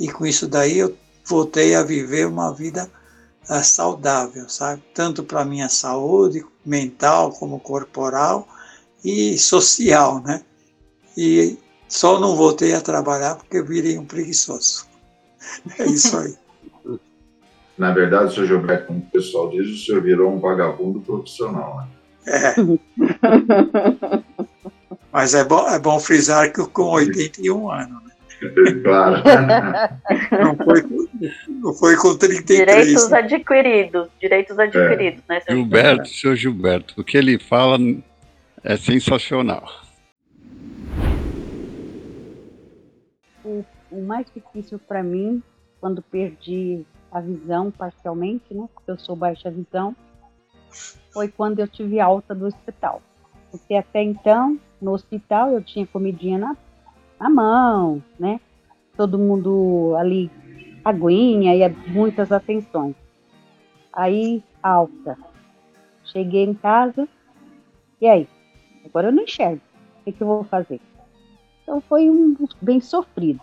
E 0.00 0.10
com 0.10 0.24
isso 0.24 0.48
daí 0.48 0.78
eu 0.78 0.96
voltei 1.22 1.74
a 1.74 1.82
viver 1.82 2.26
uma 2.26 2.54
vida 2.54 2.90
uh, 3.48 3.62
saudável, 3.62 4.48
sabe? 4.48 4.82
Tanto 4.94 5.22
para 5.22 5.44
minha 5.44 5.68
saúde 5.68 6.44
mental 6.64 7.32
como 7.32 7.60
corporal 7.60 8.46
e 9.04 9.38
social, 9.38 10.20
né? 10.22 10.42
E 11.16 11.58
só 11.88 12.20
não 12.20 12.36
voltei 12.36 12.74
a 12.74 12.80
trabalhar 12.80 13.36
porque 13.36 13.62
virei 13.62 13.98
um 13.98 14.04
preguiçoso. 14.04 14.86
É 15.78 15.86
isso 15.86 16.16
aí. 16.16 16.36
Na 17.78 17.92
verdade, 17.92 18.34
senhor 18.34 18.46
Gilberto, 18.46 18.88
como 18.88 18.98
o 18.98 19.10
pessoal 19.10 19.50
diz, 19.50 19.68
o 19.68 19.84
senhor 19.84 20.02
virou 20.02 20.32
um 20.32 20.40
vagabundo 20.40 21.00
profissional, 21.00 21.76
né? 21.76 21.88
É. 22.26 22.54
Mas 25.12 25.34
é 25.34 25.44
bom, 25.44 25.66
é 25.68 25.78
bom 25.78 25.98
frisar 25.98 26.52
que 26.52 26.64
com 26.66 26.90
81 26.90 27.70
anos, 27.70 28.02
né? 28.04 28.07
Claro. 28.82 29.22
Não 30.30 30.56
foi, 30.56 30.82
não 31.48 31.74
foi 31.74 31.96
com 31.96 32.16
33. 32.16 32.58
Direitos 32.58 33.10
né? 33.10 33.18
adquiridos. 33.18 34.08
Direitos 34.20 34.58
adquiridos, 34.58 35.22
é. 35.28 35.34
né? 35.34 35.40
Gilberto, 35.48 36.08
senhor 36.08 36.36
Gilberto, 36.36 37.00
o 37.00 37.04
que 37.04 37.16
ele 37.16 37.38
fala 37.38 37.78
é 38.62 38.76
sensacional. 38.76 39.68
O, 43.44 43.64
o 43.90 44.02
mais 44.02 44.26
difícil 44.34 44.78
para 44.78 45.02
mim, 45.02 45.42
quando 45.80 46.02
perdi 46.02 46.84
a 47.10 47.20
visão 47.20 47.70
parcialmente, 47.70 48.44
né? 48.52 48.68
Porque 48.74 48.90
eu 48.90 48.98
sou 48.98 49.16
baixa 49.16 49.50
visão, 49.50 49.96
foi 51.12 51.28
quando 51.28 51.60
eu 51.60 51.68
tive 51.68 51.98
alta 52.00 52.34
do 52.34 52.46
hospital. 52.46 53.02
Porque 53.50 53.74
até 53.74 54.02
então, 54.02 54.58
no 54.80 54.92
hospital, 54.92 55.52
eu 55.52 55.62
tinha 55.62 55.86
comidinha 55.86 56.38
na, 56.38 56.56
na 57.18 57.28
mão, 57.28 58.02
né? 58.18 58.40
Todo 58.96 59.18
mundo 59.18 59.94
ali, 59.96 60.30
aguinha 60.84 61.54
e 61.54 61.68
muitas 61.90 62.32
atenções. 62.32 62.94
Aí, 63.92 64.42
alta. 64.62 65.16
Cheguei 66.04 66.44
em 66.44 66.54
casa, 66.54 67.06
e 68.00 68.06
aí? 68.06 68.28
Agora 68.84 69.08
eu 69.08 69.12
não 69.12 69.24
enxergo. 69.24 69.60
O 70.00 70.04
que, 70.04 70.12
que 70.12 70.22
eu 70.22 70.26
vou 70.26 70.44
fazer? 70.44 70.80
Então 71.62 71.80
foi 71.82 72.08
um 72.08 72.34
bem 72.62 72.80
sofrido. 72.80 73.40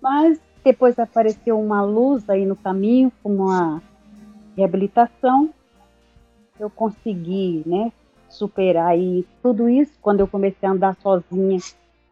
Mas 0.00 0.40
depois 0.64 0.98
apareceu 0.98 1.60
uma 1.60 1.82
luz 1.82 2.28
aí 2.28 2.44
no 2.44 2.56
caminho, 2.56 3.12
com 3.22 3.34
uma 3.36 3.82
reabilitação. 4.56 5.50
Eu 6.58 6.68
consegui, 6.68 7.62
né, 7.64 7.92
superar 8.28 8.88
aí 8.88 9.26
tudo 9.42 9.68
isso 9.68 9.92
quando 10.02 10.20
eu 10.20 10.26
comecei 10.26 10.68
a 10.68 10.72
andar 10.72 10.96
sozinha 10.96 11.58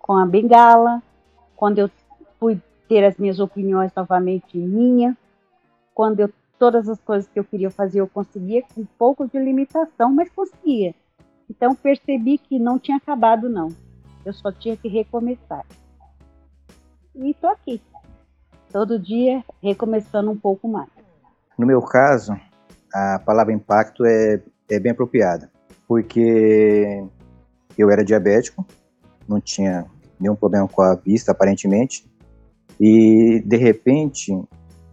com 0.09 0.17
a 0.17 0.25
bengala, 0.25 1.03
quando 1.55 1.81
eu 1.81 1.91
fui 2.41 2.59
ter 2.89 3.05
as 3.05 3.19
minhas 3.19 3.39
opiniões 3.39 3.93
novamente 3.95 4.57
minha, 4.57 5.15
quando 5.95 6.21
eu 6.21 6.31
todas 6.59 6.89
as 6.89 6.99
coisas 7.03 7.29
que 7.31 7.39
eu 7.39 7.45
queria 7.45 7.71
fazer 7.71 8.01
eu 8.01 8.09
conseguia 8.09 8.63
com 8.63 8.81
um 8.81 8.87
pouco 8.99 9.29
de 9.29 9.39
limitação, 9.39 10.11
mas 10.11 10.31
conseguia. 10.31 10.95
Então 11.49 11.75
percebi 11.75 12.39
que 12.39 12.59
não 12.59 12.79
tinha 12.79 12.97
acabado 12.97 13.51
não. 13.51 13.69
Eu 14.25 14.33
só 14.33 14.51
tinha 14.51 14.79
que 14.79 14.89
recomeçar. 14.89 15.67
E 17.15 17.31
estou 17.31 17.51
aqui, 17.51 17.83
todo 18.73 18.99
dia 18.99 19.45
recomeçando 19.63 20.31
um 20.31 20.39
pouco 20.39 20.67
mais. 20.67 20.89
No 21.59 21.67
meu 21.67 21.83
caso, 21.83 22.33
a 22.95 23.19
palavra 23.19 23.53
impacto 23.53 24.07
é, 24.07 24.41
é 24.71 24.81
bem 24.81 24.93
apropriada, 24.93 25.51
porque 25.87 27.05
eu 27.77 27.91
era 27.91 28.03
diabético, 28.03 28.67
não 29.29 29.39
tinha 29.39 29.87
nenhum 30.21 30.37
problema 30.37 30.69
com 30.69 30.83
a 30.83 30.95
vista, 30.95 31.33
aparentemente, 31.33 32.05
e 32.81 33.43
de 33.45 33.57
repente 33.57 34.33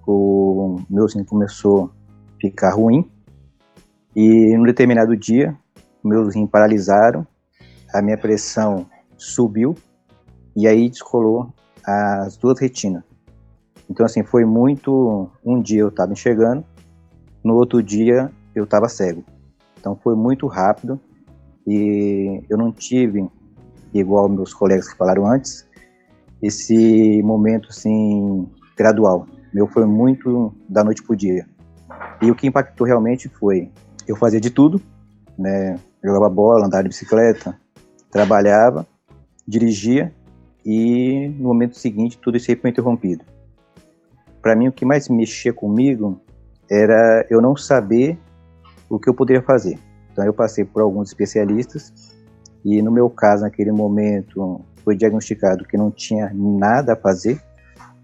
o 0.08 0.79
meu 0.89 1.05
rim 1.08 1.24
começou 1.24 1.86
a 1.86 2.41
ficar 2.41 2.74
ruim, 2.74 3.10
e 4.15 4.55
num 4.55 4.63
determinado 4.63 5.15
dia, 5.17 5.58
meus 6.03 6.36
rins 6.36 6.50
paralisaram, 6.50 7.27
a 7.94 8.01
minha 8.01 8.17
pressão 8.17 8.86
subiu 9.17 9.75
e 10.55 10.67
aí 10.67 10.89
descolou 10.89 11.53
as 11.86 12.38
duas 12.38 12.60
retinas. 12.60 13.03
Então, 13.89 14.05
assim, 14.05 14.24
foi 14.24 14.46
muito. 14.46 15.29
Um 15.44 15.62
dia 15.62 15.82
eu 15.82 15.89
estava 15.89 16.12
enxergando, 16.12 16.65
no 17.44 17.55
outro 17.55 17.84
dia 17.84 18.32
eu 18.55 18.63
estava 18.63 18.88
cego. 18.88 19.24
Então, 19.77 19.96
foi 19.96 20.15
muito 20.15 20.48
rápido 20.48 21.00
e 21.67 22.41
eu 22.50 22.58
não 22.58 22.72
tive, 22.72 23.27
igual 23.99 24.29
meus 24.29 24.53
colegas 24.53 24.89
que 24.89 24.97
falaram 24.97 25.25
antes, 25.25 25.67
esse 26.41 27.21
momento 27.23 27.69
assim 27.69 28.47
gradual. 28.77 29.27
Meu 29.53 29.67
foi 29.67 29.85
muito 29.85 30.53
da 30.67 30.83
noite 30.83 31.01
para 31.01 31.13
o 31.13 31.15
dia. 31.15 31.47
E 32.21 32.29
o 32.29 32.35
que 32.35 32.47
impactou 32.47 32.85
realmente 32.85 33.29
foi 33.29 33.71
eu 34.07 34.15
fazia 34.15 34.39
de 34.39 34.49
tudo, 34.49 34.81
né? 35.37 35.79
Jogava 36.03 36.29
bola, 36.29 36.67
andava 36.67 36.83
de 36.83 36.89
bicicleta, 36.89 37.59
trabalhava, 38.11 38.85
dirigia 39.47 40.13
e 40.63 41.29
no 41.37 41.45
momento 41.45 41.77
seguinte 41.77 42.17
tudo 42.17 42.37
isso 42.37 42.51
aí 42.51 42.57
foi 42.57 42.69
interrompido. 42.69 43.23
Para 44.41 44.55
mim 44.55 44.67
o 44.67 44.71
que 44.71 44.85
mais 44.85 45.09
mexia 45.09 45.51
comigo 45.51 46.21
era 46.69 47.25
eu 47.29 47.41
não 47.41 47.55
saber 47.55 48.17
o 48.89 48.99
que 48.99 49.09
eu 49.09 49.13
poderia 49.13 49.41
fazer. 49.41 49.79
Então 50.11 50.23
eu 50.23 50.33
passei 50.33 50.63
por 50.63 50.81
alguns 50.81 51.09
especialistas 51.09 52.14
e 52.65 52.81
no 52.81 52.91
meu 52.91 53.12
caso 53.12 53.43
naquele 53.43 53.72
momento 53.72 54.60
foi 54.84 54.98
diagnosticado 54.98 55.65
que 55.65 55.77
não 55.77 55.91
tinha 55.91 56.31
nada 56.34 56.93
a 56.93 56.95
fazer. 56.95 57.39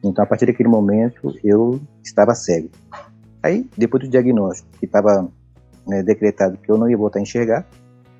Então 0.04 0.24
a 0.24 0.28
partir 0.28 0.46
daquele 0.46 0.70
momento 0.70 1.36
eu 1.44 1.82
estava 2.04 2.36
cego. 2.36 2.70
Aí 3.42 3.68
depois 3.76 4.04
do 4.04 4.10
diagnóstico 4.10 4.70
que 4.80 4.86
estava 4.86 5.28
né, 5.88 6.04
decretado 6.04 6.58
que 6.58 6.72
eu 6.72 6.78
não 6.78 6.88
ia 6.88 6.96
voltar 6.96 7.18
a 7.18 7.24
enxergar, 7.24 7.66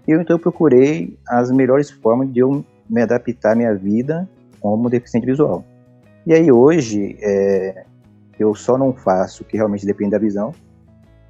eu 0.08 0.20
então 0.20 0.40
procurei 0.40 1.16
as 1.28 1.52
melhores 1.52 1.92
formas 1.92 2.34
de 2.34 2.40
eu 2.40 2.66
me 2.90 3.02
adaptar 3.04 3.52
à 3.52 3.56
minha 3.56 3.76
vida 3.76 4.28
como 4.60 4.90
deficiente 4.90 5.28
visual. 5.28 5.64
E 6.26 6.34
aí 6.34 6.52
hoje 6.52 7.18
é, 7.22 7.86
eu 8.40 8.56
só 8.56 8.80
não 8.80 8.94
faço 8.94 9.44
o 9.44 9.46
que 9.46 9.58
realmente 9.58 9.86
depende 9.86 10.12
da 10.12 10.18
visão. 10.18 10.56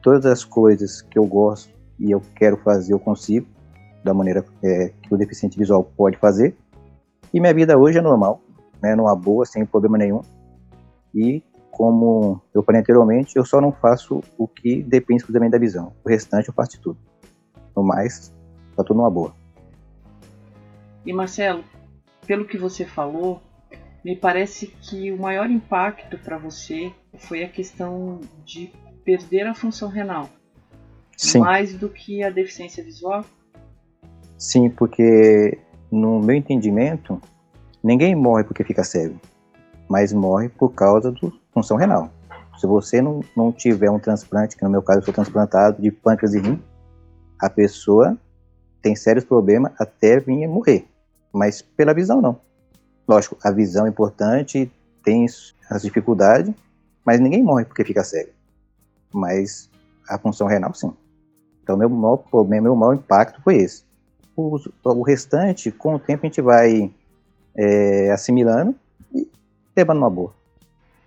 Todas 0.01 0.25
as 0.25 0.45
coisas 0.45 1.01
que 1.01 1.19
eu 1.19 1.25
gosto 1.25 1.69
e 1.99 2.11
eu 2.11 2.21
quero 2.33 2.55
fazer 2.55 2.93
eu 2.93 2.99
consigo 2.99 3.45
da 4.03 4.13
maneira 4.13 4.45
é, 4.63 4.91
que 5.01 5.13
o 5.13 5.17
deficiente 5.17 5.57
visual 5.57 5.83
pode 5.83 6.17
fazer. 6.17 6.55
E 7.33 7.39
minha 7.39 7.53
vida 7.53 7.77
hoje 7.77 7.97
é 7.97 8.01
normal, 8.01 8.41
né, 8.81 8.95
numa 8.95 9.15
boa, 9.15 9.45
sem 9.45 9.65
problema 9.65 9.97
nenhum. 9.97 10.21
E 11.13 11.43
como 11.71 12.41
eu 12.53 12.61
falei 12.61 12.81
anteriormente, 12.81 13.37
eu 13.37 13.45
só 13.45 13.61
não 13.61 13.71
faço 13.71 14.21
o 14.37 14.47
que 14.47 14.83
depende 14.83 15.21
exclusivamente 15.21 15.53
da 15.53 15.57
visão. 15.57 15.93
O 16.03 16.09
restante 16.09 16.49
eu 16.49 16.53
faço 16.53 16.71
de 16.71 16.79
tudo. 16.79 16.97
No 17.75 17.83
mais, 17.83 18.33
tá 18.75 18.83
tudo 18.83 18.97
numa 18.97 19.09
boa. 19.09 19.33
E 21.05 21.13
Marcelo, 21.13 21.63
pelo 22.27 22.45
que 22.45 22.57
você 22.57 22.85
falou, 22.85 23.41
me 24.03 24.15
parece 24.15 24.67
que 24.67 25.11
o 25.11 25.17
maior 25.17 25.49
impacto 25.49 26.17
para 26.17 26.37
você 26.37 26.91
foi 27.17 27.43
a 27.43 27.49
questão 27.49 28.19
de 28.45 28.71
perder 29.03 29.47
a 29.47 29.53
função 29.53 29.89
renal. 29.89 30.29
Sim. 31.17 31.39
Mais 31.39 31.73
do 31.73 31.89
que 31.89 32.23
a 32.23 32.29
deficiência 32.29 32.83
visual? 32.83 33.23
Sim, 34.41 34.71
porque 34.71 35.59
no 35.91 36.19
meu 36.19 36.35
entendimento, 36.35 37.21
ninguém 37.83 38.15
morre 38.15 38.43
porque 38.43 38.63
fica 38.63 38.83
cego, 38.83 39.21
mas 39.87 40.11
morre 40.11 40.49
por 40.49 40.73
causa 40.73 41.11
da 41.11 41.19
função 41.53 41.77
renal. 41.77 42.09
Se 42.57 42.65
você 42.65 43.03
não, 43.03 43.19
não 43.37 43.51
tiver 43.51 43.91
um 43.91 43.99
transplante, 43.99 44.57
que 44.57 44.63
no 44.63 44.69
meu 44.71 44.81
caso 44.81 45.01
eu 45.01 45.03
sou 45.03 45.13
transplantado 45.13 45.79
de 45.79 45.91
pâncreas 45.91 46.33
e 46.33 46.39
rim, 46.39 46.59
a 47.39 47.51
pessoa 47.51 48.17
tem 48.81 48.95
sérios 48.95 49.25
problemas 49.25 49.73
até 49.79 50.19
vir 50.19 50.47
morrer. 50.47 50.87
Mas 51.31 51.61
pela 51.61 51.93
visão, 51.93 52.19
não. 52.19 52.41
Lógico, 53.07 53.37
a 53.43 53.51
visão 53.51 53.85
é 53.85 53.89
importante, 53.89 54.71
tem 55.03 55.23
as 55.69 55.83
dificuldades, 55.83 56.51
mas 57.05 57.19
ninguém 57.19 57.43
morre 57.43 57.65
porque 57.65 57.85
fica 57.85 58.03
cego. 58.03 58.31
Mas 59.13 59.69
a 60.09 60.17
função 60.17 60.47
renal, 60.47 60.73
sim. 60.73 60.91
Então, 61.61 61.77
meu 61.77 61.87
maior 61.87 62.17
problema, 62.17 62.63
meu 62.63 62.75
maior 62.75 62.95
impacto 62.95 63.39
foi 63.43 63.57
esse. 63.57 63.90
O, 64.35 64.57
o 64.83 65.01
restante, 65.03 65.71
com 65.71 65.95
o 65.95 65.99
tempo, 65.99 66.25
a 66.25 66.27
gente 66.27 66.41
vai 66.41 66.91
é, 67.55 68.11
assimilando 68.11 68.75
e 69.13 69.27
levando 69.75 69.97
uma 69.97 70.09
boa. 70.09 70.33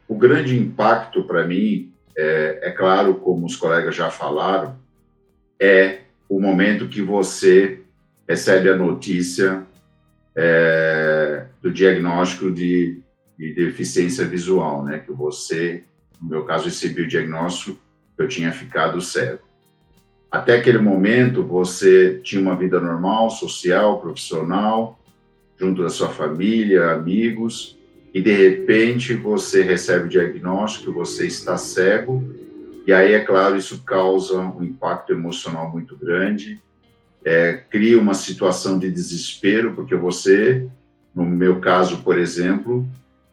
O 0.06 0.14
grande 0.14 0.58
impacto 0.58 1.24
para 1.24 1.46
mim, 1.46 1.92
é, 2.16 2.60
é 2.62 2.70
claro, 2.70 3.14
como 3.16 3.46
os 3.46 3.56
colegas 3.56 3.94
já 3.94 4.10
falaram, 4.10 4.76
é 5.60 6.00
o 6.28 6.40
momento 6.40 6.88
que 6.88 7.00
você 7.00 7.80
recebe 8.28 8.68
a 8.68 8.76
notícia 8.76 9.64
é, 10.36 11.46
do 11.62 11.72
diagnóstico 11.72 12.50
de, 12.50 13.00
de, 13.38 13.54
deficiência 13.54 14.26
visual, 14.26 14.84
né? 14.84 14.98
Que 14.98 15.12
você, 15.12 15.84
no 16.20 16.28
meu 16.28 16.44
caso, 16.44 16.64
recebi 16.64 17.02
o 17.02 17.08
diagnóstico 17.08 17.78
eu 18.16 18.28
tinha 18.28 18.52
ficado 18.52 19.00
cego. 19.00 19.43
Até 20.34 20.56
aquele 20.56 20.78
momento, 20.78 21.44
você 21.44 22.18
tinha 22.24 22.42
uma 22.42 22.56
vida 22.56 22.80
normal, 22.80 23.30
social, 23.30 24.00
profissional, 24.00 24.98
junto 25.56 25.80
da 25.80 25.88
sua 25.88 26.08
família, 26.08 26.90
amigos, 26.90 27.78
e 28.12 28.20
de 28.20 28.32
repente 28.32 29.14
você 29.14 29.62
recebe 29.62 30.06
o 30.06 30.08
diagnóstico 30.08 30.92
você 30.92 31.28
está 31.28 31.56
cego, 31.56 32.34
e 32.84 32.92
aí, 32.92 33.12
é 33.12 33.20
claro, 33.20 33.56
isso 33.56 33.84
causa 33.84 34.40
um 34.40 34.64
impacto 34.64 35.12
emocional 35.12 35.70
muito 35.70 35.96
grande, 35.96 36.60
é, 37.24 37.52
cria 37.52 37.96
uma 37.96 38.12
situação 38.12 38.76
de 38.76 38.90
desespero, 38.90 39.72
porque 39.76 39.94
você, 39.94 40.66
no 41.14 41.24
meu 41.24 41.60
caso, 41.60 41.98
por 41.98 42.18
exemplo, 42.18 42.84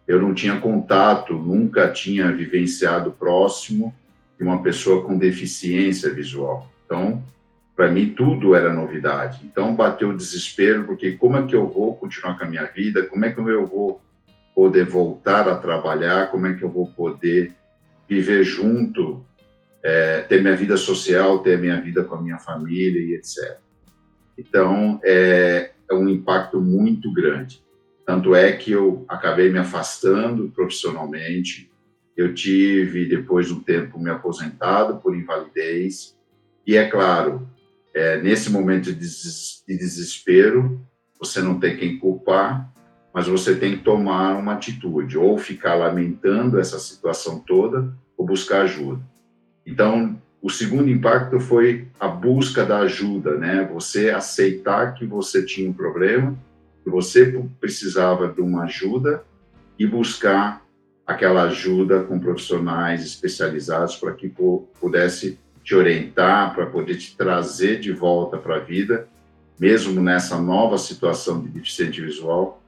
eu 0.08 0.22
não 0.22 0.36
tinha 0.36 0.60
contato, 0.60 1.34
nunca 1.34 1.90
tinha 1.90 2.32
vivenciado 2.32 3.12
próximo 3.12 3.92
de 4.38 4.44
uma 4.44 4.62
pessoa 4.62 5.04
com 5.04 5.18
deficiência 5.18 6.14
visual. 6.14 6.71
Então, 6.92 7.24
para 7.74 7.90
mim, 7.90 8.10
tudo 8.10 8.54
era 8.54 8.72
novidade. 8.72 9.40
Então, 9.46 9.74
bateu 9.74 10.10
o 10.10 10.18
desespero, 10.18 10.84
porque 10.84 11.14
como 11.14 11.38
é 11.38 11.48
que 11.48 11.56
eu 11.56 11.66
vou 11.66 11.96
continuar 11.96 12.38
com 12.38 12.44
a 12.44 12.48
minha 12.48 12.66
vida? 12.66 13.06
Como 13.06 13.24
é 13.24 13.32
que 13.32 13.40
eu 13.40 13.66
vou 13.66 14.02
poder 14.54 14.84
voltar 14.84 15.48
a 15.48 15.56
trabalhar? 15.56 16.30
Como 16.30 16.48
é 16.48 16.54
que 16.54 16.64
eu 16.64 16.70
vou 16.70 16.88
poder 16.88 17.54
viver 18.10 18.44
junto, 18.44 19.26
é, 19.82 20.20
ter 20.24 20.42
minha 20.42 20.54
vida 20.54 20.76
social, 20.76 21.40
ter 21.40 21.58
minha 21.58 21.80
vida 21.80 22.04
com 22.04 22.16
a 22.16 22.22
minha 22.22 22.38
família 22.38 23.00
e 23.00 23.16
etc. 23.16 23.58
Então, 24.38 25.00
é, 25.02 25.72
é 25.90 25.94
um 25.94 26.10
impacto 26.10 26.60
muito 26.60 27.12
grande. 27.14 27.64
Tanto 28.06 28.36
é 28.36 28.52
que 28.52 28.74
eu 28.74 29.06
acabei 29.08 29.50
me 29.50 29.60
afastando 29.60 30.50
profissionalmente. 30.50 31.72
Eu 32.18 32.34
tive, 32.34 33.06
depois 33.06 33.48
de 33.48 33.54
um 33.54 33.62
tempo, 33.62 33.98
me 33.98 34.10
aposentado 34.10 34.98
por 34.98 35.16
invalidez. 35.16 36.20
E 36.66 36.78
é 36.78 36.88
claro, 36.90 37.48
é, 37.94 38.22
nesse 38.22 38.50
momento 38.50 38.94
de 38.94 39.78
desespero, 39.78 40.82
você 41.20 41.42
não 41.42 41.60
tem 41.60 41.78
quem 41.78 41.98
culpar, 41.98 42.72
mas 43.14 43.28
você 43.28 43.56
tem 43.56 43.78
que 43.78 43.84
tomar 43.84 44.38
uma 44.38 44.54
atitude, 44.54 45.18
ou 45.18 45.38
ficar 45.38 45.76
lamentando 45.76 46.60
essa 46.60 46.80
situação 46.80 47.40
toda, 47.40 47.94
ou 48.18 48.26
buscar 48.26 48.62
ajuda. 48.62 49.02
Então, 49.66 50.20
o 50.42 50.50
segundo 50.50 50.90
impacto 50.90 51.40
foi 51.40 51.88
a 52.00 52.08
busca 52.08 52.66
da 52.66 52.80
ajuda, 52.80 53.38
né? 53.38 53.70
Você 53.74 54.10
aceitar 54.10 54.94
que 54.94 55.06
você 55.06 55.46
tinha 55.46 55.70
um 55.70 55.74
problema, 55.74 56.36
que 56.84 56.90
você 56.90 57.44
precisava 57.60 58.28
de 58.28 58.42
uma 58.42 58.64
ajuda 58.64 59.24
e 59.78 59.86
buscar 59.86 60.66
aquela 61.06 61.44
ajuda 61.44 62.04
com 62.04 62.20
profissionais 62.20 63.06
especializados 63.06 63.96
para 63.98 64.14
que 64.14 64.34
pudesse 64.80 65.38
te 65.72 65.76
orientar, 65.76 66.54
para 66.54 66.66
poder 66.66 66.98
te 66.98 67.16
trazer 67.16 67.80
de 67.80 67.94
volta 67.94 68.38
para 68.38 68.58
a 68.58 68.60
vida, 68.60 69.08
mesmo 69.58 70.02
nessa 70.02 70.38
nova 70.38 70.78
situação 70.78 71.42
de 71.42 71.48
deficiente 71.48 72.02
visual, 72.02 72.62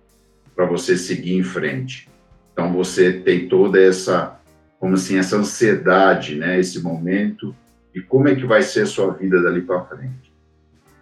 para 0.55 0.65
você 0.65 0.95
seguir 0.95 1.35
em 1.35 1.43
frente. 1.43 2.07
Então 2.53 2.71
você 2.71 3.11
tem 3.11 3.49
toda 3.49 3.81
essa, 3.81 4.39
como 4.79 4.93
assim, 4.93 5.17
essa 5.17 5.35
ansiedade, 5.35 6.35
né? 6.35 6.57
Esse 6.57 6.81
momento 6.81 7.53
e 7.93 7.99
como 7.99 8.29
é 8.29 8.35
que 8.35 8.45
vai 8.45 8.61
ser 8.61 8.83
a 8.83 8.85
sua 8.85 9.11
vida 9.11 9.41
dali 9.43 9.63
para 9.63 9.83
frente. 9.83 10.31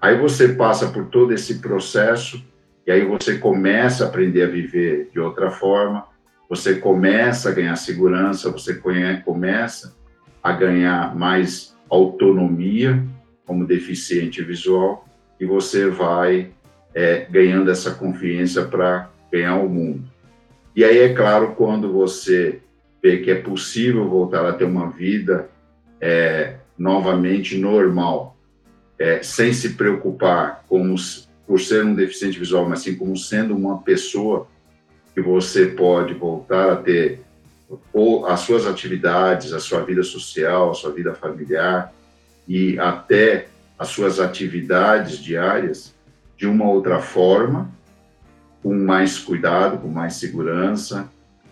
Aí 0.01 0.17
você 0.17 0.47
passa 0.49 0.87
por 0.87 1.05
todo 1.05 1.31
esse 1.33 1.59
processo 1.59 2.43
e 2.87 2.91
aí 2.91 3.05
você 3.05 3.37
começa 3.37 4.05
a 4.05 4.07
aprender 4.07 4.41
a 4.41 4.47
viver 4.47 5.11
de 5.13 5.19
outra 5.19 5.51
forma, 5.51 6.07
você 6.49 6.73
começa 6.73 7.49
a 7.49 7.53
ganhar 7.53 7.75
segurança, 7.75 8.49
você 8.49 8.81
começa 9.23 9.95
a 10.41 10.51
ganhar 10.51 11.15
mais 11.15 11.70
autonomia 11.91 13.03
como 13.45 13.67
deficiente 13.67 14.41
visual 14.41 15.05
e 15.39 15.45
você 15.45 15.89
vai 15.89 16.51
é, 16.95 17.25
ganhando 17.29 17.69
essa 17.69 17.91
confiança 17.91 18.63
para 18.63 19.09
ganhar 19.31 19.57
o 19.57 19.69
mundo. 19.69 20.03
E 20.75 20.85
aí, 20.85 20.99
é 20.99 21.13
claro, 21.13 21.53
quando 21.55 21.91
você 21.91 22.61
vê 23.03 23.17
que 23.17 23.29
é 23.29 23.35
possível 23.35 24.07
voltar 24.07 24.47
a 24.47 24.53
ter 24.53 24.63
uma 24.63 24.89
vida 24.89 25.49
é, 25.99 26.55
novamente 26.77 27.57
normal, 27.57 28.37
é, 28.97 29.21
sem 29.21 29.51
se 29.51 29.73
preocupar 29.73 30.63
como, 30.69 30.95
por 31.45 31.59
ser 31.59 31.83
um 31.83 31.95
deficiente 31.95 32.39
visual, 32.39 32.69
mas 32.69 32.81
sim 32.81 32.95
como 32.95 33.17
sendo 33.17 33.55
uma 33.55 33.79
pessoa 33.79 34.47
que 35.13 35.21
você 35.21 35.65
pode 35.65 36.13
voltar 36.13 36.71
a 36.71 36.75
ter 36.77 37.21
ou 37.93 38.25
as 38.25 38.41
suas 38.41 38.65
atividades, 38.65 39.53
a 39.53 39.59
sua 39.59 39.83
vida 39.83 40.03
social, 40.03 40.71
a 40.71 40.73
sua 40.73 40.91
vida 40.91 41.13
familiar 41.13 41.93
e 42.47 42.79
até 42.79 43.47
as 43.77 43.89
suas 43.89 44.19
atividades 44.19 45.17
diárias 45.17 45.93
de 46.37 46.47
uma 46.47 46.65
outra 46.69 46.99
forma, 46.99 47.71
com 48.63 48.73
mais 48.73 49.17
cuidado, 49.17 49.77
com 49.77 49.87
mais 49.87 50.15
segurança, 50.15 51.09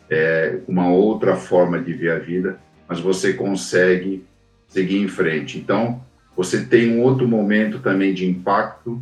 é, 0.10 0.60
uma 0.68 0.90
outra 0.92 1.36
forma 1.36 1.80
de 1.80 1.94
ver 1.94 2.12
a 2.12 2.20
vida, 2.20 2.60
mas 2.88 3.00
você 3.00 3.34
consegue 3.34 4.26
seguir 4.68 5.00
em 5.00 5.08
frente. 5.08 5.58
Então, 5.58 6.04
você 6.36 6.64
tem 6.64 6.92
um 6.92 7.04
outro 7.04 7.28
momento 7.28 7.80
também 7.80 8.14
de 8.14 8.28
impacto, 8.28 9.02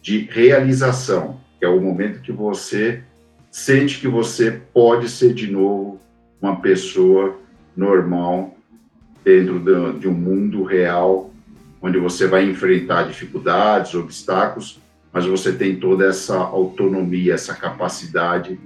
de 0.00 0.28
realização, 0.30 1.40
que 1.58 1.64
é 1.64 1.68
o 1.68 1.80
momento 1.80 2.20
que 2.20 2.32
você 2.32 3.02
sente 3.50 4.00
que 4.00 4.08
você 4.08 4.60
pode 4.72 5.08
ser 5.08 5.34
de 5.34 5.50
novo 5.50 6.01
uma 6.42 6.60
pessoa 6.60 7.38
normal 7.76 8.56
dentro 9.24 9.60
de 9.98 10.08
um 10.08 10.12
mundo 10.12 10.64
real, 10.64 11.30
onde 11.80 11.98
você 11.98 12.26
vai 12.26 12.44
enfrentar 12.50 13.04
dificuldades, 13.04 13.94
obstáculos, 13.94 14.80
mas 15.12 15.24
você 15.24 15.52
tem 15.52 15.76
toda 15.76 16.06
essa 16.06 16.36
autonomia, 16.36 17.34
essa 17.34 17.54
capacidade 17.54 18.58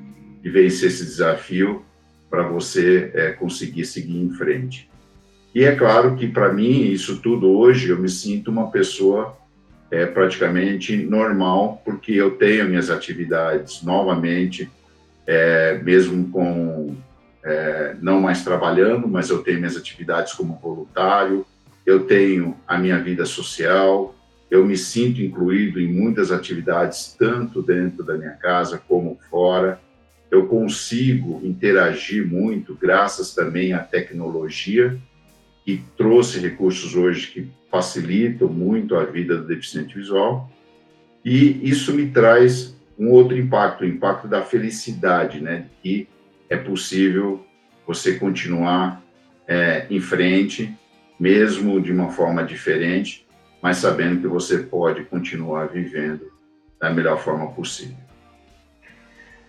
de 0.42 0.50
vencer 0.50 0.88
esse 0.88 1.04
desafio 1.04 1.82
para 2.30 2.42
você 2.42 3.10
é, 3.14 3.30
conseguir 3.32 3.84
seguir 3.84 4.18
em 4.18 4.30
frente. 4.30 4.88
E 5.54 5.64
é 5.64 5.74
claro 5.74 6.16
que, 6.16 6.26
para 6.26 6.52
mim, 6.52 6.90
isso 6.90 7.18
tudo 7.18 7.50
hoje, 7.50 7.90
eu 7.90 7.98
me 7.98 8.08
sinto 8.08 8.50
uma 8.50 8.70
pessoa 8.70 9.36
é 9.90 10.04
praticamente 10.04 10.96
normal, 10.96 11.80
porque 11.84 12.12
eu 12.12 12.32
tenho 12.32 12.68
minhas 12.68 12.90
atividades 12.90 13.82
novamente, 13.82 14.68
é, 15.26 15.78
mesmo 15.82 16.28
com 16.30 16.96
é, 17.46 17.94
não 18.02 18.20
mais 18.20 18.42
trabalhando, 18.42 19.06
mas 19.06 19.30
eu 19.30 19.38
tenho 19.38 19.58
minhas 19.58 19.76
atividades 19.76 20.32
como 20.32 20.58
voluntário, 20.60 21.46
eu 21.86 22.04
tenho 22.04 22.56
a 22.66 22.76
minha 22.76 22.98
vida 23.00 23.24
social, 23.24 24.12
eu 24.50 24.66
me 24.66 24.76
sinto 24.76 25.22
incluído 25.22 25.80
em 25.80 25.86
muitas 25.86 26.32
atividades, 26.32 27.14
tanto 27.16 27.62
dentro 27.62 28.02
da 28.02 28.14
minha 28.14 28.32
casa 28.32 28.82
como 28.88 29.16
fora. 29.30 29.80
Eu 30.28 30.48
consigo 30.48 31.40
interagir 31.44 32.26
muito, 32.26 32.74
graças 32.74 33.32
também 33.32 33.72
à 33.72 33.78
tecnologia, 33.78 34.98
que 35.64 35.84
trouxe 35.96 36.40
recursos 36.40 36.96
hoje 36.96 37.28
que 37.28 37.48
facilitam 37.70 38.48
muito 38.48 38.96
a 38.96 39.04
vida 39.04 39.36
do 39.36 39.46
deficiente 39.46 39.94
visual. 39.94 40.50
E 41.24 41.68
isso 41.68 41.94
me 41.94 42.08
traz 42.08 42.76
um 42.98 43.10
outro 43.10 43.36
impacto, 43.36 43.82
o 43.82 43.86
impacto 43.86 44.26
da 44.26 44.42
felicidade, 44.42 45.40
né? 45.40 45.66
Que 45.80 46.08
é 46.48 46.56
possível 46.56 47.44
você 47.86 48.18
continuar 48.18 49.02
é, 49.46 49.86
em 49.90 50.00
frente, 50.00 50.74
mesmo 51.18 51.80
de 51.80 51.92
uma 51.92 52.10
forma 52.10 52.44
diferente, 52.44 53.26
mas 53.62 53.78
sabendo 53.78 54.20
que 54.20 54.26
você 54.26 54.58
pode 54.58 55.04
continuar 55.04 55.66
vivendo 55.66 56.32
da 56.80 56.90
melhor 56.90 57.18
forma 57.18 57.50
possível. 57.52 57.96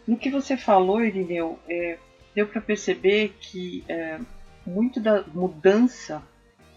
No 0.08 0.18
que 0.18 0.30
você 0.30 0.56
falou, 0.56 1.04
Irineu, 1.04 1.60
é, 1.68 1.98
deu 2.34 2.48
para 2.48 2.62
perceber 2.62 3.36
que 3.40 3.84
é, 3.90 4.20
muito 4.66 5.00
da 5.00 5.24
mudança 5.34 6.24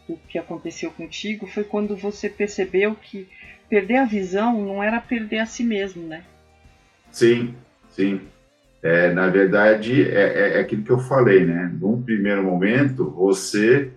do 0.09 0.17
que 0.29 0.39
aconteceu 0.39 0.91
contigo 0.91 1.47
foi 1.47 1.63
quando 1.63 1.97
você 1.97 2.29
percebeu 2.29 2.95
que 2.97 3.29
perder 3.69 3.99
a 3.99 4.05
visão 4.05 4.61
não 4.65 4.83
era 4.83 5.01
perder 5.01 5.39
a 5.39 5.47
si 5.47 5.63
mesmo, 5.63 6.07
né? 6.07 6.25
Sim, 7.13 7.55
sim. 7.89 8.21
É, 8.83 9.13
na 9.13 9.29
verdade, 9.29 10.11
é, 10.11 10.23
é, 10.23 10.57
é 10.57 10.61
aquilo 10.61 10.83
que 10.83 10.91
eu 10.91 10.99
falei, 10.99 11.45
né? 11.45 11.71
Num 11.79 12.01
primeiro 12.01 12.43
momento, 12.43 13.11
você 13.11 13.91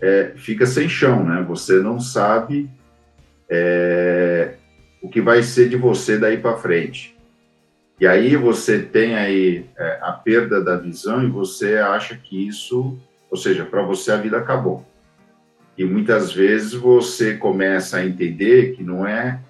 é, 0.00 0.32
fica 0.36 0.66
sem 0.66 0.88
chão, 0.88 1.24
né? 1.24 1.44
Você 1.48 1.80
não 1.80 1.98
sabe 1.98 2.70
é, 3.48 4.54
o 5.02 5.08
que 5.08 5.20
vai 5.20 5.42
ser 5.42 5.68
de 5.68 5.76
você 5.76 6.16
daí 6.16 6.38
para 6.38 6.56
frente. 6.56 7.16
E 8.00 8.06
aí 8.06 8.36
você 8.36 8.80
tem 8.80 9.16
aí 9.16 9.66
é, 9.76 9.98
a 10.02 10.12
perda 10.12 10.62
da 10.62 10.76
visão 10.76 11.24
e 11.24 11.30
você 11.30 11.76
acha 11.78 12.16
que 12.16 12.46
isso, 12.46 12.98
ou 13.30 13.36
seja, 13.36 13.64
para 13.64 13.82
você 13.82 14.12
a 14.12 14.16
vida 14.16 14.38
acabou. 14.38 14.84
E 15.76 15.84
muitas 15.84 16.32
vezes 16.32 16.72
você 16.72 17.36
começa 17.36 17.96
a 17.96 18.06
entender 18.06 18.76
que 18.76 18.82
não 18.84 19.04
é 19.04 19.40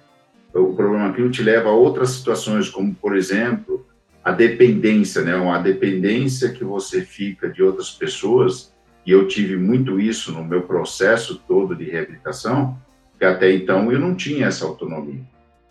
o 0.53 0.73
problema 0.73 1.13
que 1.13 1.29
te 1.29 1.43
leva 1.43 1.69
a 1.69 1.73
outras 1.73 2.09
situações, 2.11 2.69
como 2.69 2.95
por 2.95 3.15
exemplo 3.15 3.84
a 4.25 4.31
dependência, 4.31 5.21
né? 5.21 5.35
Uma 5.35 5.59
dependência 5.59 6.51
que 6.51 6.63
você 6.63 7.01
fica 7.01 7.47
de 7.47 7.61
outras 7.61 7.91
pessoas 7.91 8.73
e 9.05 9.11
eu 9.11 9.27
tive 9.27 9.55
muito 9.55 9.99
isso 9.99 10.31
no 10.31 10.43
meu 10.43 10.63
processo 10.63 11.39
todo 11.47 11.75
de 11.75 11.83
reabilitação, 11.83 12.75
que 13.19 13.23
até 13.23 13.51
então 13.53 13.91
eu 13.91 13.99
não 13.99 14.15
tinha 14.15 14.47
essa 14.47 14.65
autonomia. 14.65 15.21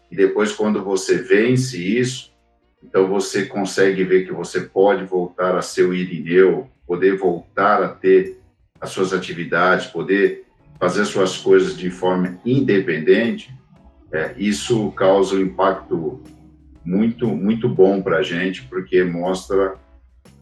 E 0.09 0.15
depois, 0.15 0.53
quando 0.53 0.85
você 0.85 1.19
vence 1.19 1.77
isso, 1.77 2.33
então 2.81 3.09
você 3.09 3.47
consegue 3.47 4.05
ver 4.05 4.25
que 4.25 4.33
você 4.33 4.61
pode 4.61 5.05
voltar 5.05 5.57
a 5.57 5.63
ser 5.63 5.83
o 5.83 5.93
Irineu, 5.93 6.69
poder 6.87 7.19
voltar 7.19 7.83
a 7.83 7.89
ter 7.89 8.39
as 8.81 8.91
suas 8.91 9.13
atividades, 9.13 9.87
poder 9.87 10.45
fazer 10.79 11.05
suas 11.07 11.37
coisas 11.37 11.77
de 11.77 11.91
forma 11.91 12.39
independente, 12.45 13.53
é, 14.13 14.33
isso 14.37 14.93
causa 14.93 15.35
um 15.35 15.41
impacto 15.41 16.23
muito 16.85 17.27
muito 17.29 17.69
bom 17.69 18.03
para 18.03 18.19
a 18.19 18.23
gente, 18.23 18.63
porque 18.63 19.03
mostra 19.03 19.77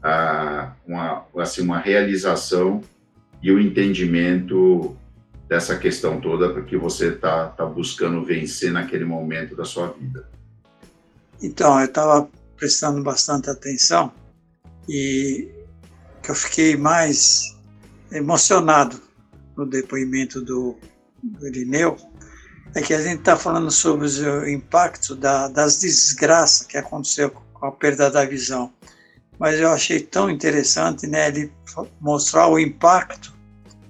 a, 0.03 0.73
uma, 0.87 1.25
assim, 1.39 1.63
uma 1.63 1.79
realização 1.79 2.83
e 3.43 3.51
o 3.51 3.61
entendimento 3.61 4.97
dessa 5.49 5.77
questão 5.79 6.21
toda 6.21 6.53
porque 6.53 6.77
você 6.77 7.09
está 7.09 7.49
tá 7.49 7.67
buscando 7.67 8.25
vencer 8.25 8.73
naquele 8.73 9.05
momento 9.05 9.55
da 9.55 9.65
sua 9.65 9.89
vida. 9.89 10.29
Então, 11.43 11.79
eu 11.79 11.87
estava 11.87 12.29
prestando 12.57 13.03
bastante 13.03 13.51
atenção 13.51 14.13
e 14.89 15.49
que 16.23 16.31
eu 16.31 16.35
fiquei 16.35 16.77
mais 16.77 17.57
emocionado 18.13 19.01
no 19.57 19.67
depoimento 19.67 20.41
do, 20.41 20.77
do 21.23 21.49
Irineu 21.49 21.97
é 22.75 22.83
que 22.83 22.95
a 22.95 23.01
gente 23.01 23.21
está 23.21 23.37
falando 23.37 23.71
sobre 23.71 24.07
o 24.07 24.49
impacto 24.49 25.15
da, 25.15 25.49
das 25.49 25.79
desgraças 25.79 26.67
que 26.67 26.77
aconteceu 26.79 27.31
com 27.31 27.67
a 27.67 27.73
perda 27.73 28.11
da 28.11 28.25
visão 28.25 28.73
mas 29.43 29.59
eu 29.59 29.73
achei 29.73 29.99
tão 29.99 30.31
interessante 30.31 31.05
né, 31.09 31.27
ele 31.27 31.53
mostrar 32.01 32.47
o 32.47 32.61
impacto 32.61 33.35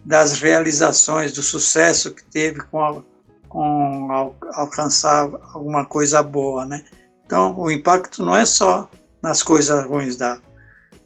das 0.02 0.40
realizações, 0.40 1.30
do 1.30 1.42
sucesso 1.42 2.14
que 2.14 2.24
teve 2.24 2.62
com, 2.62 2.82
a, 2.82 3.02
com 3.50 4.10
al, 4.10 4.34
alcançar 4.54 5.28
alguma 5.52 5.84
coisa 5.84 6.22
boa. 6.22 6.64
Né? 6.64 6.82
Então, 7.26 7.54
o 7.58 7.70
impacto 7.70 8.24
não 8.24 8.34
é 8.34 8.46
só 8.46 8.90
nas 9.22 9.42
coisas 9.42 9.84
ruins 9.84 10.16
da, 10.16 10.40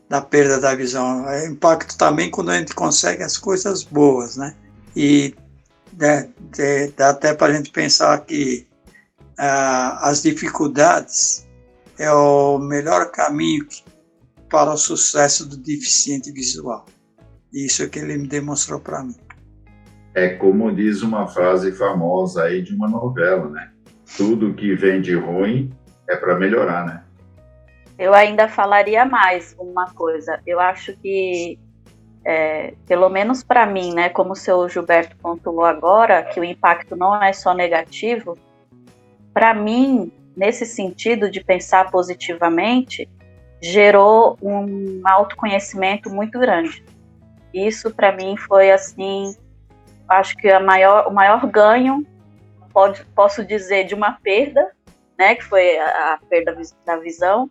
da 0.08 0.22
perda 0.22 0.60
da 0.60 0.76
visão, 0.76 1.28
é 1.28 1.48
impacto 1.48 1.98
também 1.98 2.30
quando 2.30 2.50
a 2.52 2.58
gente 2.58 2.72
consegue 2.72 3.24
as 3.24 3.36
coisas 3.36 3.82
boas. 3.82 4.36
Né? 4.36 4.54
E 4.94 5.34
né, 5.98 6.30
dá 6.96 7.10
até 7.10 7.34
para 7.34 7.52
a 7.52 7.56
gente 7.56 7.70
pensar 7.70 8.18
que 8.24 8.66
ah, 9.38 10.08
as 10.08 10.22
dificuldades 10.22 11.46
é 11.98 12.10
o 12.12 12.58
melhor 12.58 13.10
caminho 13.10 13.66
que 13.66 13.82
para 14.48 14.72
o 14.72 14.76
sucesso 14.76 15.48
do 15.48 15.56
deficiente 15.56 16.30
visual. 16.32 16.86
Isso 17.52 17.82
é 17.82 17.88
que 17.88 17.98
ele 17.98 18.16
me 18.16 18.28
demonstrou 18.28 18.80
para 18.80 19.02
mim. 19.02 19.16
É 20.14 20.30
como 20.30 20.74
diz 20.74 21.02
uma 21.02 21.26
frase 21.28 21.72
famosa 21.72 22.44
aí 22.44 22.62
de 22.62 22.74
uma 22.74 22.88
novela, 22.88 23.48
né? 23.50 23.70
Tudo 24.16 24.54
que 24.54 24.74
vem 24.74 25.00
de 25.00 25.14
ruim 25.14 25.72
é 26.08 26.16
para 26.16 26.38
melhorar, 26.38 26.86
né? 26.86 27.02
Eu 27.98 28.14
ainda 28.14 28.48
falaria 28.48 29.04
mais 29.04 29.54
uma 29.58 29.92
coisa. 29.92 30.40
Eu 30.46 30.60
acho 30.60 30.96
que, 30.98 31.58
é, 32.28 32.74
pelo 32.88 33.08
menos 33.08 33.44
para 33.44 33.64
mim, 33.64 33.94
né, 33.94 34.08
como 34.08 34.32
o 34.32 34.36
seu 34.36 34.68
Gilberto 34.68 35.16
pontuou 35.18 35.64
agora, 35.64 36.24
que 36.24 36.40
o 36.40 36.44
impacto 36.44 36.96
não 36.96 37.22
é 37.22 37.32
só 37.32 37.54
negativo, 37.54 38.36
para 39.32 39.54
mim, 39.54 40.10
nesse 40.36 40.66
sentido 40.66 41.30
de 41.30 41.42
pensar 41.42 41.88
positivamente, 41.88 43.08
gerou 43.62 44.36
um 44.42 45.00
autoconhecimento 45.04 46.10
muito 46.10 46.36
grande. 46.40 46.84
Isso 47.54 47.94
para 47.94 48.10
mim 48.10 48.36
foi 48.36 48.72
assim, 48.72 49.36
acho 50.08 50.36
que 50.36 50.50
a 50.50 50.58
maior, 50.58 51.06
o 51.06 51.12
maior 51.12 51.46
ganho, 51.46 52.04
pode, 52.72 53.04
posso 53.14 53.44
dizer, 53.44 53.84
de 53.84 53.94
uma 53.94 54.18
perda, 54.20 54.72
né, 55.16 55.36
que 55.36 55.44
foi 55.44 55.78
a, 55.78 56.14
a 56.14 56.18
perda 56.28 56.58
da 56.84 56.96
visão, 56.96 57.48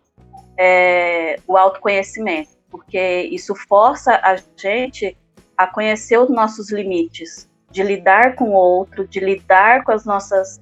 é, 0.58 1.36
o 1.46 1.56
autoconhecimento, 1.56 2.50
porque 2.70 3.28
isso 3.30 3.54
força 3.54 4.20
a 4.22 4.36
gente 4.56 5.16
a 5.56 5.66
conhecer 5.66 6.18
os 6.18 6.28
nossos 6.28 6.70
limites, 6.70 7.48
de 7.70 7.82
lidar 7.82 8.34
com 8.34 8.50
o 8.50 8.52
outro, 8.52 9.06
de 9.06 9.20
lidar 9.20 9.84
com 9.84 9.92
as 9.92 10.04
nossas 10.04 10.60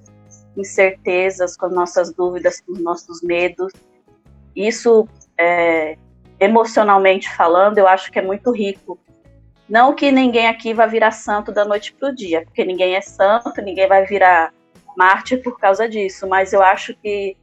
incertezas, 0.57 1.57
com 1.57 1.67
as 1.67 1.73
nossas 1.73 2.13
dúvidas, 2.13 2.61
com 2.61 2.73
os 2.73 2.83
nossos 2.83 3.23
medos. 3.23 3.73
Isso 4.55 5.09
é, 5.39 5.97
emocionalmente 6.39 7.29
falando, 7.35 7.79
eu 7.79 7.89
acho 7.89 8.11
que 8.11 8.19
é 8.19 8.23
muito 8.23 8.53
rico. 8.53 8.99
Não 9.69 9.95
que 9.95 10.13
ninguém 10.13 10.47
aqui 10.47 10.75
vai 10.75 10.89
virar 10.89 11.11
santo 11.11 11.51
da 11.51 11.65
noite 11.65 11.93
para 11.95 12.11
o 12.11 12.15
dia, 12.15 12.43
porque 12.45 12.65
ninguém 12.65 12.95
é 12.95 13.01
santo, 13.01 13.61
ninguém 13.63 13.89
vai 13.89 14.05
virar 14.05 14.53
mártir 14.97 15.43
por 15.43 15.59
causa 15.59 15.89
disso, 15.89 16.29
mas 16.29 16.53
eu 16.53 16.63
acho 16.63 16.95
que 16.97 17.37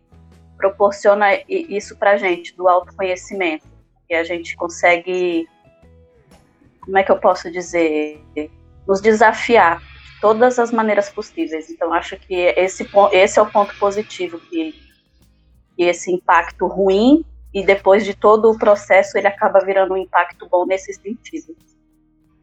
proporciona 0.58 1.28
isso 1.48 1.98
para 1.98 2.18
gente, 2.18 2.56
do 2.56 2.68
autoconhecimento, 2.68 3.66
que 4.12 4.16
a 4.16 4.26
gente 4.26 4.58
consegue, 4.58 5.48
como 6.82 6.98
é 6.98 7.04
que 7.04 7.14
eu 7.14 7.18
posso 7.18 7.50
dizer, 7.50 8.22
nos 8.86 9.00
desafiar 9.00 9.80
de 9.80 10.20
todas 10.20 10.60
as 10.60 10.70
maneiras 10.70 11.10
possíveis. 11.10 11.70
Então, 11.70 11.94
acho 11.94 12.18
que 12.18 12.34
esse, 12.36 12.86
esse 13.14 13.40
é 13.40 13.42
o 13.42 13.50
ponto 13.50 13.74
positivo, 13.80 14.38
que, 14.38 14.76
que 15.78 15.84
esse 15.84 16.12
impacto 16.12 16.68
ruim 16.68 17.24
e 17.54 17.66
depois 17.66 18.04
de 18.04 18.14
todo 18.14 18.52
o 18.52 18.60
processo 18.60 19.18
ele 19.18 19.28
acaba 19.28 19.64
virando 19.64 19.94
um 19.94 19.98
impacto 19.98 20.46
bom 20.50 20.66
nesse 20.66 20.92
sentido. 20.94 21.56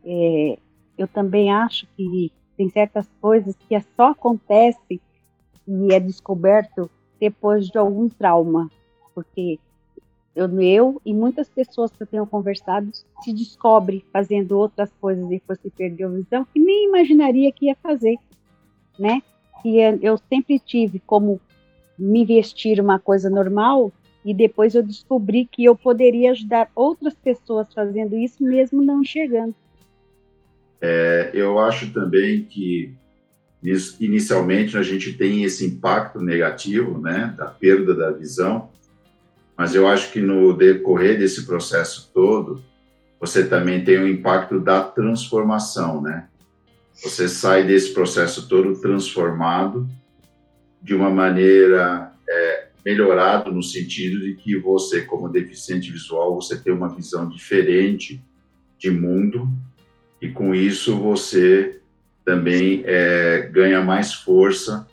É, 0.03 0.59
eu 0.97 1.07
também 1.07 1.53
acho 1.53 1.87
que 1.95 2.33
tem 2.57 2.71
certas 2.71 3.07
coisas 3.21 3.55
que 3.69 3.79
só 3.95 4.13
acontece 4.13 5.03
e 5.67 5.93
é 5.93 6.01
descoberto 6.01 6.91
depois 7.21 7.67
de 7.67 7.77
algum 7.77 8.09
trauma, 8.09 8.71
porque 9.15 9.61
eu, 10.39 10.61
eu 10.61 11.03
e 11.05 11.13
muitas 11.13 11.49
pessoas 11.49 11.91
que 11.91 12.03
eu 12.03 12.07
tenho 12.07 12.27
conversado 12.27 12.91
se 13.23 13.33
descobre 13.33 14.05
fazendo 14.13 14.53
outras 14.53 14.91
coisas 15.01 15.27
depois 15.29 15.59
que 15.59 15.71
perdeu 15.71 16.09
a 16.09 16.13
visão 16.13 16.47
que 16.53 16.61
nem 16.61 16.89
imaginaria 16.89 17.51
que 17.53 17.67
ia 17.67 17.77
fazer, 17.83 18.17
né? 18.99 19.23
é, 19.65 19.99
eu 20.01 20.17
sempre 20.29 20.59
tive 20.59 21.01
como 21.05 21.41
me 21.99 22.25
vestir 22.25 22.81
uma 22.81 22.99
coisa 22.99 23.29
normal 23.29 23.93
e 24.25 24.33
depois 24.33 24.75
eu 24.75 24.83
descobri 24.83 25.49
que 25.51 25.65
eu 25.65 25.75
poderia 25.75 26.31
ajudar 26.31 26.71
outras 26.75 27.15
pessoas 27.15 27.73
fazendo 27.75 28.17
isso 28.17 28.43
mesmo 28.43 28.83
não 28.83 29.03
enxergando. 29.03 29.55
É, 30.81 31.31
eu 31.35 31.59
acho 31.59 31.93
também 31.93 32.45
que 32.45 32.95
inicialmente 33.99 34.79
a 34.79 34.83
gente 34.83 35.13
tem 35.15 35.43
esse 35.43 35.67
impacto 35.67 36.21
negativo, 36.21 37.01
né, 37.01 37.35
da 37.37 37.47
perda 37.47 37.93
da 37.93 38.13
visão, 38.13 38.71
mas 39.59 39.75
eu 39.75 39.89
acho 39.89 40.13
que 40.13 40.21
no 40.21 40.57
decorrer 40.57 41.19
desse 41.19 41.45
processo 41.45 42.13
todo, 42.15 42.63
você 43.19 43.45
também 43.45 43.83
tem 43.83 43.99
o 43.99 44.07
impacto 44.07 44.61
da 44.61 44.81
transformação, 44.81 46.01
né? 46.01 46.29
Você 47.03 47.29
sai 47.29 47.65
desse 47.65 47.93
processo 47.93 48.49
todo 48.49 48.81
transformado 48.81 49.89
de 50.81 50.95
uma 50.95 51.11
maneira 51.11 52.13
é, 52.29 52.69
melhorado 52.85 53.51
no 53.51 53.61
sentido 53.61 54.21
de 54.21 54.35
que 54.35 54.57
você, 54.57 55.03
como 55.03 55.29
deficiente 55.29 55.91
visual, 55.91 56.37
você 56.37 56.57
tem 56.57 56.73
uma 56.73 56.95
visão 56.95 57.29
diferente 57.29 58.23
de 58.79 58.93
mundo 58.93 59.49
e 60.23 60.29
com 60.29 60.55
isso 60.55 60.97
você 60.97 61.81
também 62.25 62.85
é, 62.85 63.49
ganha 63.53 63.83
mais 63.83 64.15
força 64.15 64.87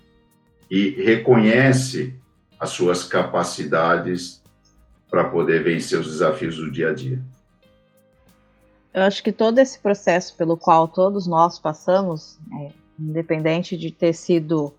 e 0.71 0.89
reconhece 0.89 2.15
as 2.59 2.71
suas 2.71 3.03
capacidades 3.03 4.43
para 5.09 5.29
poder 5.29 5.63
vencer 5.63 5.99
os 5.99 6.07
desafios 6.07 6.57
do 6.57 6.71
dia 6.71 6.89
a 6.89 6.93
dia. 6.93 7.21
Eu 8.93 9.03
acho 9.03 9.21
que 9.21 9.31
todo 9.31 9.59
esse 9.59 9.77
processo 9.79 10.35
pelo 10.37 10.55
qual 10.55 10.87
todos 10.87 11.27
nós 11.27 11.59
passamos, 11.59 12.37
é, 12.61 12.71
independente 12.97 13.75
de 13.75 13.91
ter 13.91 14.13
sido 14.13 14.73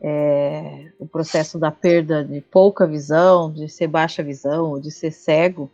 é, 0.00 0.92
o 0.98 1.06
processo 1.06 1.58
da 1.58 1.70
perda 1.70 2.24
de 2.24 2.40
pouca 2.40 2.86
visão, 2.86 3.52
de 3.52 3.68
ser 3.68 3.88
baixa 3.88 4.22
visão, 4.22 4.80
de 4.80 4.90
ser 4.90 5.10
cego, 5.10 5.70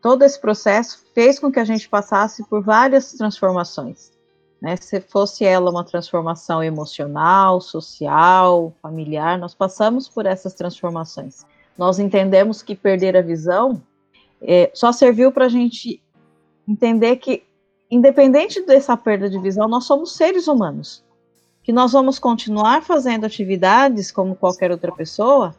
todo 0.00 0.22
esse 0.22 0.40
processo 0.40 1.04
fez 1.14 1.38
com 1.38 1.50
que 1.50 1.58
a 1.58 1.64
gente 1.64 1.88
passasse 1.88 2.46
por 2.46 2.62
várias 2.62 3.12
transformações. 3.12 4.12
Né? 4.60 4.76
Se 4.76 5.00
fosse 5.00 5.44
ela 5.44 5.70
uma 5.70 5.84
transformação 5.84 6.62
emocional, 6.62 7.60
social, 7.60 8.72
familiar, 8.80 9.38
nós 9.38 9.54
passamos 9.54 10.08
por 10.08 10.26
essas 10.26 10.54
transformações. 10.54 11.44
Nós 11.76 11.98
entendemos 11.98 12.62
que 12.62 12.74
perder 12.74 13.16
a 13.16 13.22
visão 13.22 13.82
é, 14.40 14.70
só 14.74 14.92
serviu 14.92 15.32
para 15.32 15.46
a 15.46 15.48
gente 15.48 16.02
entender 16.66 17.16
que, 17.16 17.42
independente 17.90 18.64
dessa 18.64 18.96
perda 18.96 19.28
de 19.28 19.38
visão, 19.38 19.68
nós 19.68 19.84
somos 19.84 20.16
seres 20.16 20.48
humanos. 20.48 21.04
Que 21.62 21.72
nós 21.72 21.92
vamos 21.92 22.18
continuar 22.18 22.82
fazendo 22.82 23.26
atividades 23.26 24.10
como 24.10 24.36
qualquer 24.36 24.70
outra 24.70 24.92
pessoa, 24.92 25.54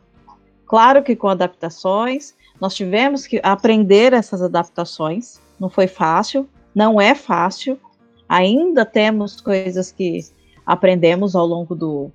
claro 0.65 1.03
que 1.03 1.15
com 1.15 1.27
adaptações. 1.27 2.35
Nós 2.59 2.73
tivemos 2.73 3.27
que 3.27 3.39
aprender 3.43 4.13
essas 4.13 4.41
adaptações, 4.41 5.39
não 5.59 5.69
foi 5.69 5.87
fácil, 5.87 6.47
não 6.73 6.99
é 6.99 7.13
fácil. 7.13 7.79
Ainda 8.27 8.85
temos 8.85 9.39
coisas 9.39 9.91
que 9.91 10.21
aprendemos 10.65 11.35
ao 11.35 11.45
longo 11.45 11.75
do, 11.75 12.11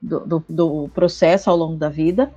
do, 0.00 0.20
do, 0.20 0.44
do 0.48 0.90
processo, 0.94 1.50
ao 1.50 1.56
longo 1.56 1.76
da 1.76 1.88
vida, 1.88 2.32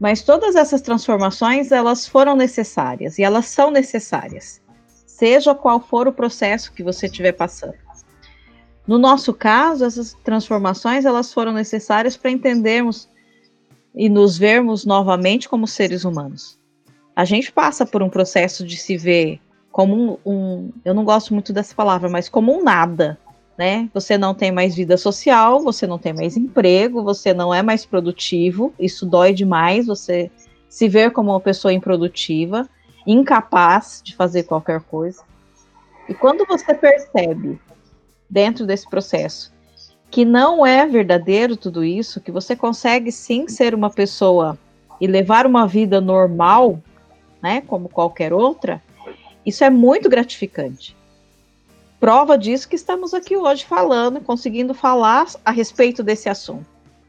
mas 0.00 0.22
todas 0.22 0.56
essas 0.56 0.80
transformações 0.80 1.70
elas 1.70 2.08
foram 2.08 2.34
necessárias 2.34 3.18
e 3.18 3.22
elas 3.22 3.46
são 3.46 3.70
necessárias 3.70 4.60
seja 5.20 5.54
qual 5.54 5.78
for 5.80 6.08
o 6.08 6.12
processo 6.12 6.72
que 6.72 6.82
você 6.82 7.04
estiver 7.04 7.32
passando. 7.32 7.74
No 8.86 8.96
nosso 8.96 9.34
caso, 9.34 9.84
essas 9.84 10.14
transformações 10.24 11.04
elas 11.04 11.30
foram 11.30 11.52
necessárias 11.52 12.16
para 12.16 12.30
entendermos 12.30 13.06
e 13.94 14.08
nos 14.08 14.38
vermos 14.38 14.86
novamente 14.86 15.46
como 15.46 15.66
seres 15.66 16.06
humanos. 16.06 16.58
A 17.14 17.26
gente 17.26 17.52
passa 17.52 17.84
por 17.84 18.02
um 18.02 18.08
processo 18.08 18.64
de 18.64 18.78
se 18.78 18.96
ver 18.96 19.38
como 19.70 20.18
um, 20.24 20.32
um 20.32 20.72
eu 20.86 20.94
não 20.94 21.04
gosto 21.04 21.34
muito 21.34 21.52
dessa 21.52 21.74
palavra, 21.74 22.08
mas 22.08 22.26
como 22.26 22.58
um 22.58 22.64
nada, 22.64 23.18
né? 23.60 23.90
Você 23.92 24.16
não 24.16 24.32
tem 24.32 24.50
mais 24.50 24.74
vida 24.74 24.96
social, 24.96 25.60
você 25.60 25.86
não 25.86 25.98
tem 25.98 26.14
mais 26.14 26.34
emprego, 26.34 27.04
você 27.04 27.34
não 27.34 27.52
é 27.52 27.62
mais 27.62 27.84
produtivo, 27.84 28.72
isso 28.80 29.04
dói 29.04 29.34
demais, 29.34 29.86
você 29.86 30.30
se 30.66 30.88
ver 30.88 31.10
como 31.10 31.28
uma 31.30 31.40
pessoa 31.40 31.70
improdutiva 31.70 32.66
incapaz 33.06 34.00
de 34.02 34.16
fazer 34.16 34.44
qualquer 34.44 34.80
coisa. 34.80 35.22
E 36.08 36.14
quando 36.14 36.46
você 36.46 36.72
percebe, 36.72 37.60
dentro 38.30 38.64
desse 38.64 38.88
processo, 38.88 39.52
que 40.10 40.24
não 40.24 40.64
é 40.64 40.86
verdadeiro 40.86 41.54
tudo 41.54 41.84
isso, 41.84 42.18
que 42.18 42.32
você 42.32 42.56
consegue 42.56 43.12
sim 43.12 43.46
ser 43.46 43.74
uma 43.74 43.90
pessoa 43.90 44.58
e 44.98 45.06
levar 45.06 45.44
uma 45.44 45.66
vida 45.66 46.00
normal, 46.00 46.80
né, 47.42 47.60
como 47.60 47.90
qualquer 47.90 48.32
outra, 48.32 48.80
isso 49.44 49.62
é 49.62 49.68
muito 49.68 50.08
gratificante. 50.08 50.96
Prova 52.00 52.38
disso 52.38 52.66
que 52.66 52.76
estamos 52.76 53.12
aqui 53.12 53.36
hoje 53.36 53.66
falando, 53.66 54.22
conseguindo 54.22 54.72
falar 54.72 55.26
a 55.44 55.50
respeito 55.50 56.02
desse 56.02 56.30
assunto. 56.30 56.64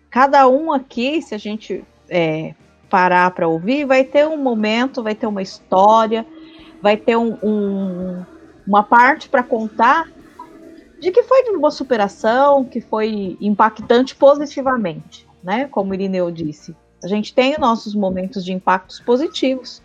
Cada 0.09 0.45
um 0.49 0.73
aqui, 0.73 1.21
se 1.21 1.33
a 1.33 1.37
gente 1.37 1.85
é, 2.09 2.53
parar 2.89 3.31
para 3.31 3.47
ouvir, 3.47 3.85
vai 3.85 4.03
ter 4.03 4.27
um 4.27 4.35
momento, 4.35 5.01
vai 5.01 5.15
ter 5.15 5.27
uma 5.27 5.41
história, 5.41 6.27
vai 6.81 6.97
ter 6.97 7.15
um, 7.15 7.37
um, 7.41 8.25
uma 8.67 8.83
parte 8.83 9.29
para 9.29 9.41
contar 9.41 10.11
de 10.99 11.09
que 11.09 11.23
foi 11.23 11.45
de 11.45 11.51
uma 11.51 11.71
superação, 11.71 12.65
que 12.65 12.81
foi 12.81 13.37
impactante 13.39 14.13
positivamente, 14.13 15.25
né? 15.41 15.69
Como 15.71 15.93
Irineu 15.93 16.29
disse. 16.29 16.75
A 17.01 17.07
gente 17.07 17.33
tem 17.33 17.57
nossos 17.57 17.95
momentos 17.95 18.43
de 18.43 18.51
impactos 18.51 18.99
positivos. 18.99 19.81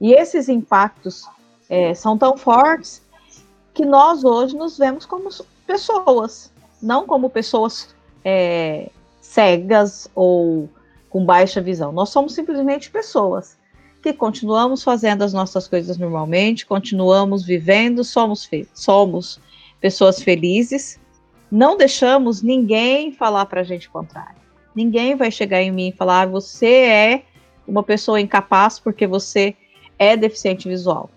E 0.00 0.14
esses 0.14 0.48
impactos 0.48 1.28
é, 1.68 1.92
são 1.92 2.16
tão 2.16 2.36
fortes 2.36 3.06
que 3.78 3.86
nós 3.86 4.24
hoje 4.24 4.56
nos 4.56 4.76
vemos 4.76 5.06
como 5.06 5.28
pessoas, 5.64 6.52
não 6.82 7.06
como 7.06 7.30
pessoas 7.30 7.94
é, 8.24 8.90
cegas 9.20 10.10
ou 10.16 10.68
com 11.08 11.24
baixa 11.24 11.60
visão. 11.60 11.92
Nós 11.92 12.08
somos 12.08 12.34
simplesmente 12.34 12.90
pessoas 12.90 13.56
que 14.02 14.12
continuamos 14.12 14.82
fazendo 14.82 15.22
as 15.22 15.32
nossas 15.32 15.68
coisas 15.68 15.96
normalmente, 15.96 16.66
continuamos 16.66 17.44
vivendo, 17.44 18.02
somos, 18.02 18.50
somos 18.74 19.40
pessoas 19.80 20.20
felizes, 20.20 20.98
não 21.48 21.76
deixamos 21.76 22.42
ninguém 22.42 23.12
falar 23.12 23.46
para 23.46 23.60
a 23.60 23.64
gente 23.64 23.86
o 23.86 23.92
contrário. 23.92 24.40
Ninguém 24.74 25.14
vai 25.14 25.30
chegar 25.30 25.62
em 25.62 25.70
mim 25.70 25.90
e 25.90 25.96
falar: 25.96 26.22
ah, 26.22 26.26
você 26.26 26.66
é 26.66 27.22
uma 27.64 27.84
pessoa 27.84 28.20
incapaz 28.20 28.80
porque 28.80 29.06
você 29.06 29.54
é 29.96 30.16
deficiente 30.16 30.68
visual. 30.68 31.08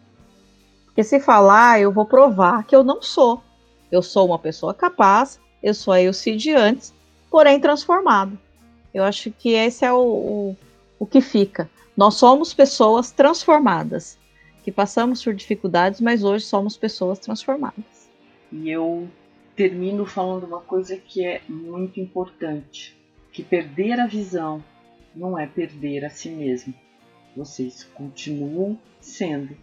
Porque 0.91 1.03
se 1.05 1.21
falar, 1.21 1.79
eu 1.79 1.89
vou 1.91 2.05
provar 2.05 2.65
que 2.65 2.75
eu 2.75 2.83
não 2.83 3.01
sou. 3.01 3.41
Eu 3.89 4.01
sou 4.01 4.27
uma 4.27 4.37
pessoa 4.37 4.73
capaz, 4.73 5.39
eu 5.63 5.73
sou 5.73 5.93
a 5.93 6.01
Elcide 6.01 6.51
antes, 6.51 6.93
porém 7.29 7.59
transformado. 7.61 8.37
Eu 8.93 9.05
acho 9.05 9.31
que 9.31 9.53
esse 9.53 9.85
é 9.85 9.93
o, 9.93 9.97
o, 9.97 10.57
o 10.99 11.05
que 11.05 11.21
fica. 11.21 11.69
Nós 11.95 12.15
somos 12.15 12.53
pessoas 12.53 13.09
transformadas, 13.09 14.17
que 14.63 14.71
passamos 14.71 15.23
por 15.23 15.33
dificuldades, 15.33 16.01
mas 16.01 16.23
hoje 16.23 16.45
somos 16.45 16.75
pessoas 16.75 17.19
transformadas. 17.19 18.09
E 18.51 18.69
eu 18.69 19.07
termino 19.55 20.05
falando 20.05 20.45
uma 20.45 20.59
coisa 20.59 20.97
que 20.97 21.25
é 21.25 21.41
muito 21.47 22.01
importante, 22.01 22.97
que 23.31 23.43
perder 23.43 23.97
a 23.99 24.07
visão 24.07 24.61
não 25.15 25.39
é 25.39 25.47
perder 25.47 26.03
a 26.03 26.09
si 26.09 26.29
mesmo. 26.29 26.73
Vocês 27.35 27.85
continuam 27.93 28.77
sendo 28.99 29.55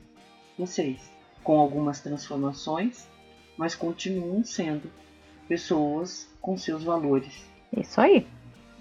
vocês, 0.59 1.11
com 1.49 1.59
algumas 1.59 1.99
transformações, 2.01 3.09
mas 3.57 3.75
continuam 3.75 4.45
sendo 4.45 4.91
pessoas 5.49 6.29
com 6.43 6.59
seus 6.59 6.85
valores. 6.85 7.43
Isso 7.75 7.99
aí. 8.03 8.27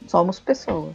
Somos 0.05 0.37
pessoas. 0.37 0.93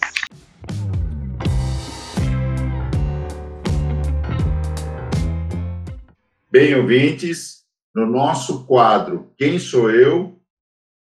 Bem, 6.51 6.75
ouvintes, 6.75 7.65
no 7.95 8.05
nosso 8.05 8.67
quadro 8.67 9.33
Quem 9.39 9.59
Sou 9.59 9.91
Eu, 9.91 10.39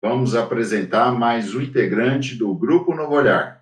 vamos 0.00 0.34
apresentar 0.34 1.12
mais 1.12 1.54
um 1.54 1.60
integrante 1.60 2.34
do 2.34 2.54
Grupo 2.54 2.94
Novo 2.94 3.14
Olhar. 3.14 3.61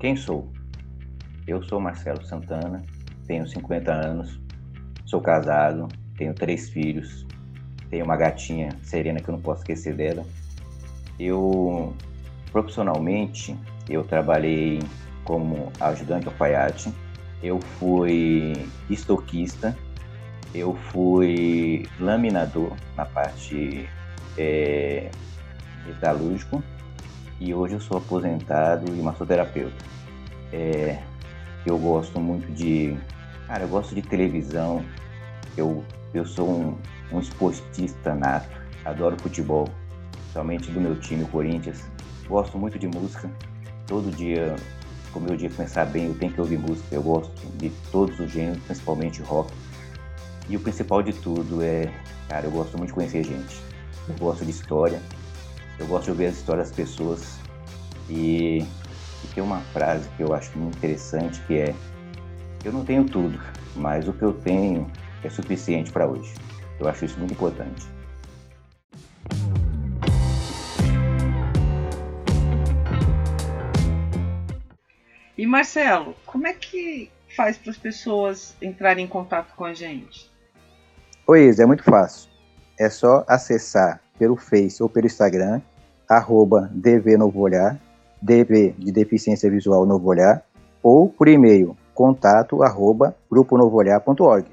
Quem 0.00 0.16
sou? 0.16 0.50
Eu 1.46 1.62
sou 1.62 1.78
Marcelo 1.78 2.24
Santana, 2.24 2.82
tenho 3.26 3.46
50 3.46 3.92
anos, 3.92 4.40
sou 5.04 5.20
casado, 5.20 5.88
tenho 6.16 6.32
três 6.32 6.70
filhos, 6.70 7.26
tem 7.90 8.02
uma 8.02 8.16
gatinha, 8.16 8.70
Serena, 8.82 9.20
que 9.20 9.28
eu 9.28 9.34
não 9.34 9.42
posso 9.42 9.60
esquecer 9.60 9.94
dela. 9.94 10.24
Eu, 11.18 11.94
profissionalmente, 12.50 13.54
eu 13.90 14.02
trabalhei 14.02 14.78
como 15.22 15.70
ajudante 15.78 16.28
alfaiate, 16.28 16.90
eu 17.42 17.60
fui 17.60 18.54
estoquista, 18.88 19.76
eu 20.54 20.74
fui 20.74 21.86
laminador 22.00 22.72
na 22.96 23.04
parte 23.04 23.86
é, 24.38 25.10
metalúrgico 25.86 26.64
e 27.40 27.54
hoje 27.54 27.74
eu 27.74 27.80
sou 27.80 27.96
aposentado 27.96 28.94
e 28.94 29.00
massoterapeuta. 29.00 29.74
É, 30.52 31.02
eu 31.64 31.78
gosto 31.78 32.20
muito 32.20 32.52
de. 32.52 32.96
Cara, 33.46 33.64
eu 33.64 33.68
gosto 33.68 33.94
de 33.94 34.02
televisão. 34.02 34.84
Eu, 35.56 35.82
eu 36.12 36.26
sou 36.26 36.48
um, 36.48 36.78
um 37.10 37.18
esportista 37.18 38.14
nato. 38.14 38.60
Adoro 38.84 39.16
futebol, 39.20 39.68
principalmente 40.12 40.70
do 40.70 40.80
meu 40.80 41.00
time, 41.00 41.24
o 41.24 41.28
Corinthians. 41.28 41.82
Gosto 42.28 42.58
muito 42.58 42.78
de 42.78 42.86
música. 42.86 43.30
Todo 43.86 44.14
dia, 44.14 44.54
como 45.12 45.26
meu 45.26 45.36
dia 45.36 45.50
começar 45.50 45.86
bem, 45.86 46.06
eu 46.06 46.14
tenho 46.14 46.32
que 46.32 46.40
ouvir 46.40 46.58
música. 46.58 46.94
Eu 46.94 47.02
gosto 47.02 47.34
de 47.56 47.70
todos 47.90 48.20
os 48.20 48.30
gêneros, 48.30 48.62
principalmente 48.64 49.22
rock. 49.22 49.52
E 50.48 50.56
o 50.56 50.60
principal 50.60 51.02
de 51.02 51.12
tudo 51.12 51.62
é, 51.62 51.90
cara, 52.28 52.46
eu 52.46 52.50
gosto 52.50 52.76
muito 52.76 52.88
de 52.88 52.94
conhecer 52.94 53.24
gente. 53.24 53.60
Eu 54.08 54.14
gosto 54.16 54.44
de 54.44 54.50
história. 54.50 55.00
Eu 55.80 55.86
gosto 55.86 56.04
de 56.04 56.10
ouvir 56.10 56.26
as 56.26 56.36
histórias 56.36 56.68
das 56.68 56.76
pessoas. 56.76 57.38
E, 58.06 58.58
e 58.58 59.28
tem 59.34 59.42
uma 59.42 59.60
frase 59.72 60.06
que 60.10 60.22
eu 60.22 60.34
acho 60.34 60.56
muito 60.58 60.76
interessante 60.76 61.40
que 61.46 61.58
é 61.58 61.74
eu 62.62 62.70
não 62.70 62.84
tenho 62.84 63.04
tudo, 63.04 63.40
mas 63.74 64.06
o 64.06 64.12
que 64.12 64.22
eu 64.22 64.34
tenho 64.34 64.90
é 65.24 65.30
suficiente 65.30 65.90
para 65.90 66.06
hoje. 66.06 66.34
Eu 66.78 66.86
acho 66.86 67.06
isso 67.06 67.18
muito 67.18 67.32
importante. 67.32 67.86
E 75.38 75.46
Marcelo, 75.46 76.14
como 76.26 76.46
é 76.46 76.52
que 76.52 77.10
faz 77.34 77.56
para 77.56 77.70
as 77.70 77.78
pessoas 77.78 78.54
entrarem 78.60 79.06
em 79.06 79.08
contato 79.08 79.54
com 79.56 79.64
a 79.64 79.72
gente? 79.72 80.30
Oi, 81.26 81.46
Isa, 81.46 81.62
é 81.62 81.66
muito 81.66 81.84
fácil. 81.84 82.28
É 82.78 82.90
só 82.90 83.24
acessar 83.26 84.02
pelo 84.18 84.36
Face 84.36 84.82
ou 84.82 84.88
pelo 84.90 85.06
Instagram, 85.06 85.62
arroba 86.10 86.68
DV 86.72 87.16
Novo 87.16 87.40
Olhar, 87.40 87.78
DV 88.20 88.74
de 88.76 88.90
Deficiência 88.90 89.48
Visual 89.48 89.86
Novo 89.86 90.08
Olhar, 90.08 90.42
ou 90.82 91.08
por 91.08 91.28
e-mail, 91.28 91.76
contato 91.94 92.62
arroba 92.64 93.14
gruponovoolhar.org. 93.30 94.46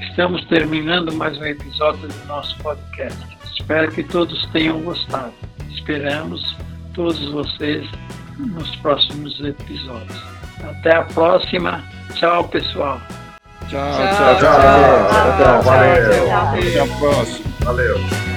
Estamos 0.00 0.44
terminando 0.46 1.12
mais 1.14 1.38
um 1.38 1.44
episódio 1.44 2.08
do 2.08 2.26
nosso 2.26 2.58
podcast. 2.58 3.18
Espero 3.58 3.90
que 3.92 4.02
todos 4.02 4.44
tenham 4.52 4.80
gostado. 4.82 5.32
Esperamos 5.72 6.56
todos 6.94 7.32
vocês 7.32 7.88
nos 8.38 8.74
próximos 8.76 9.38
episódios. 9.40 10.22
Até 10.62 10.96
a 10.96 11.02
próxima. 11.02 11.82
Tchau, 12.14 12.48
pessoal. 12.48 13.00
Tchau, 13.68 13.92
tchau, 13.92 14.14
tchau. 14.14 14.38
tchau, 14.38 14.48
tchau, 14.48 15.32
tchau, 15.38 15.62
tchau, 15.62 15.82
tchau, 16.14 16.86
tchau, 16.86 17.76
tchau, 17.76 18.33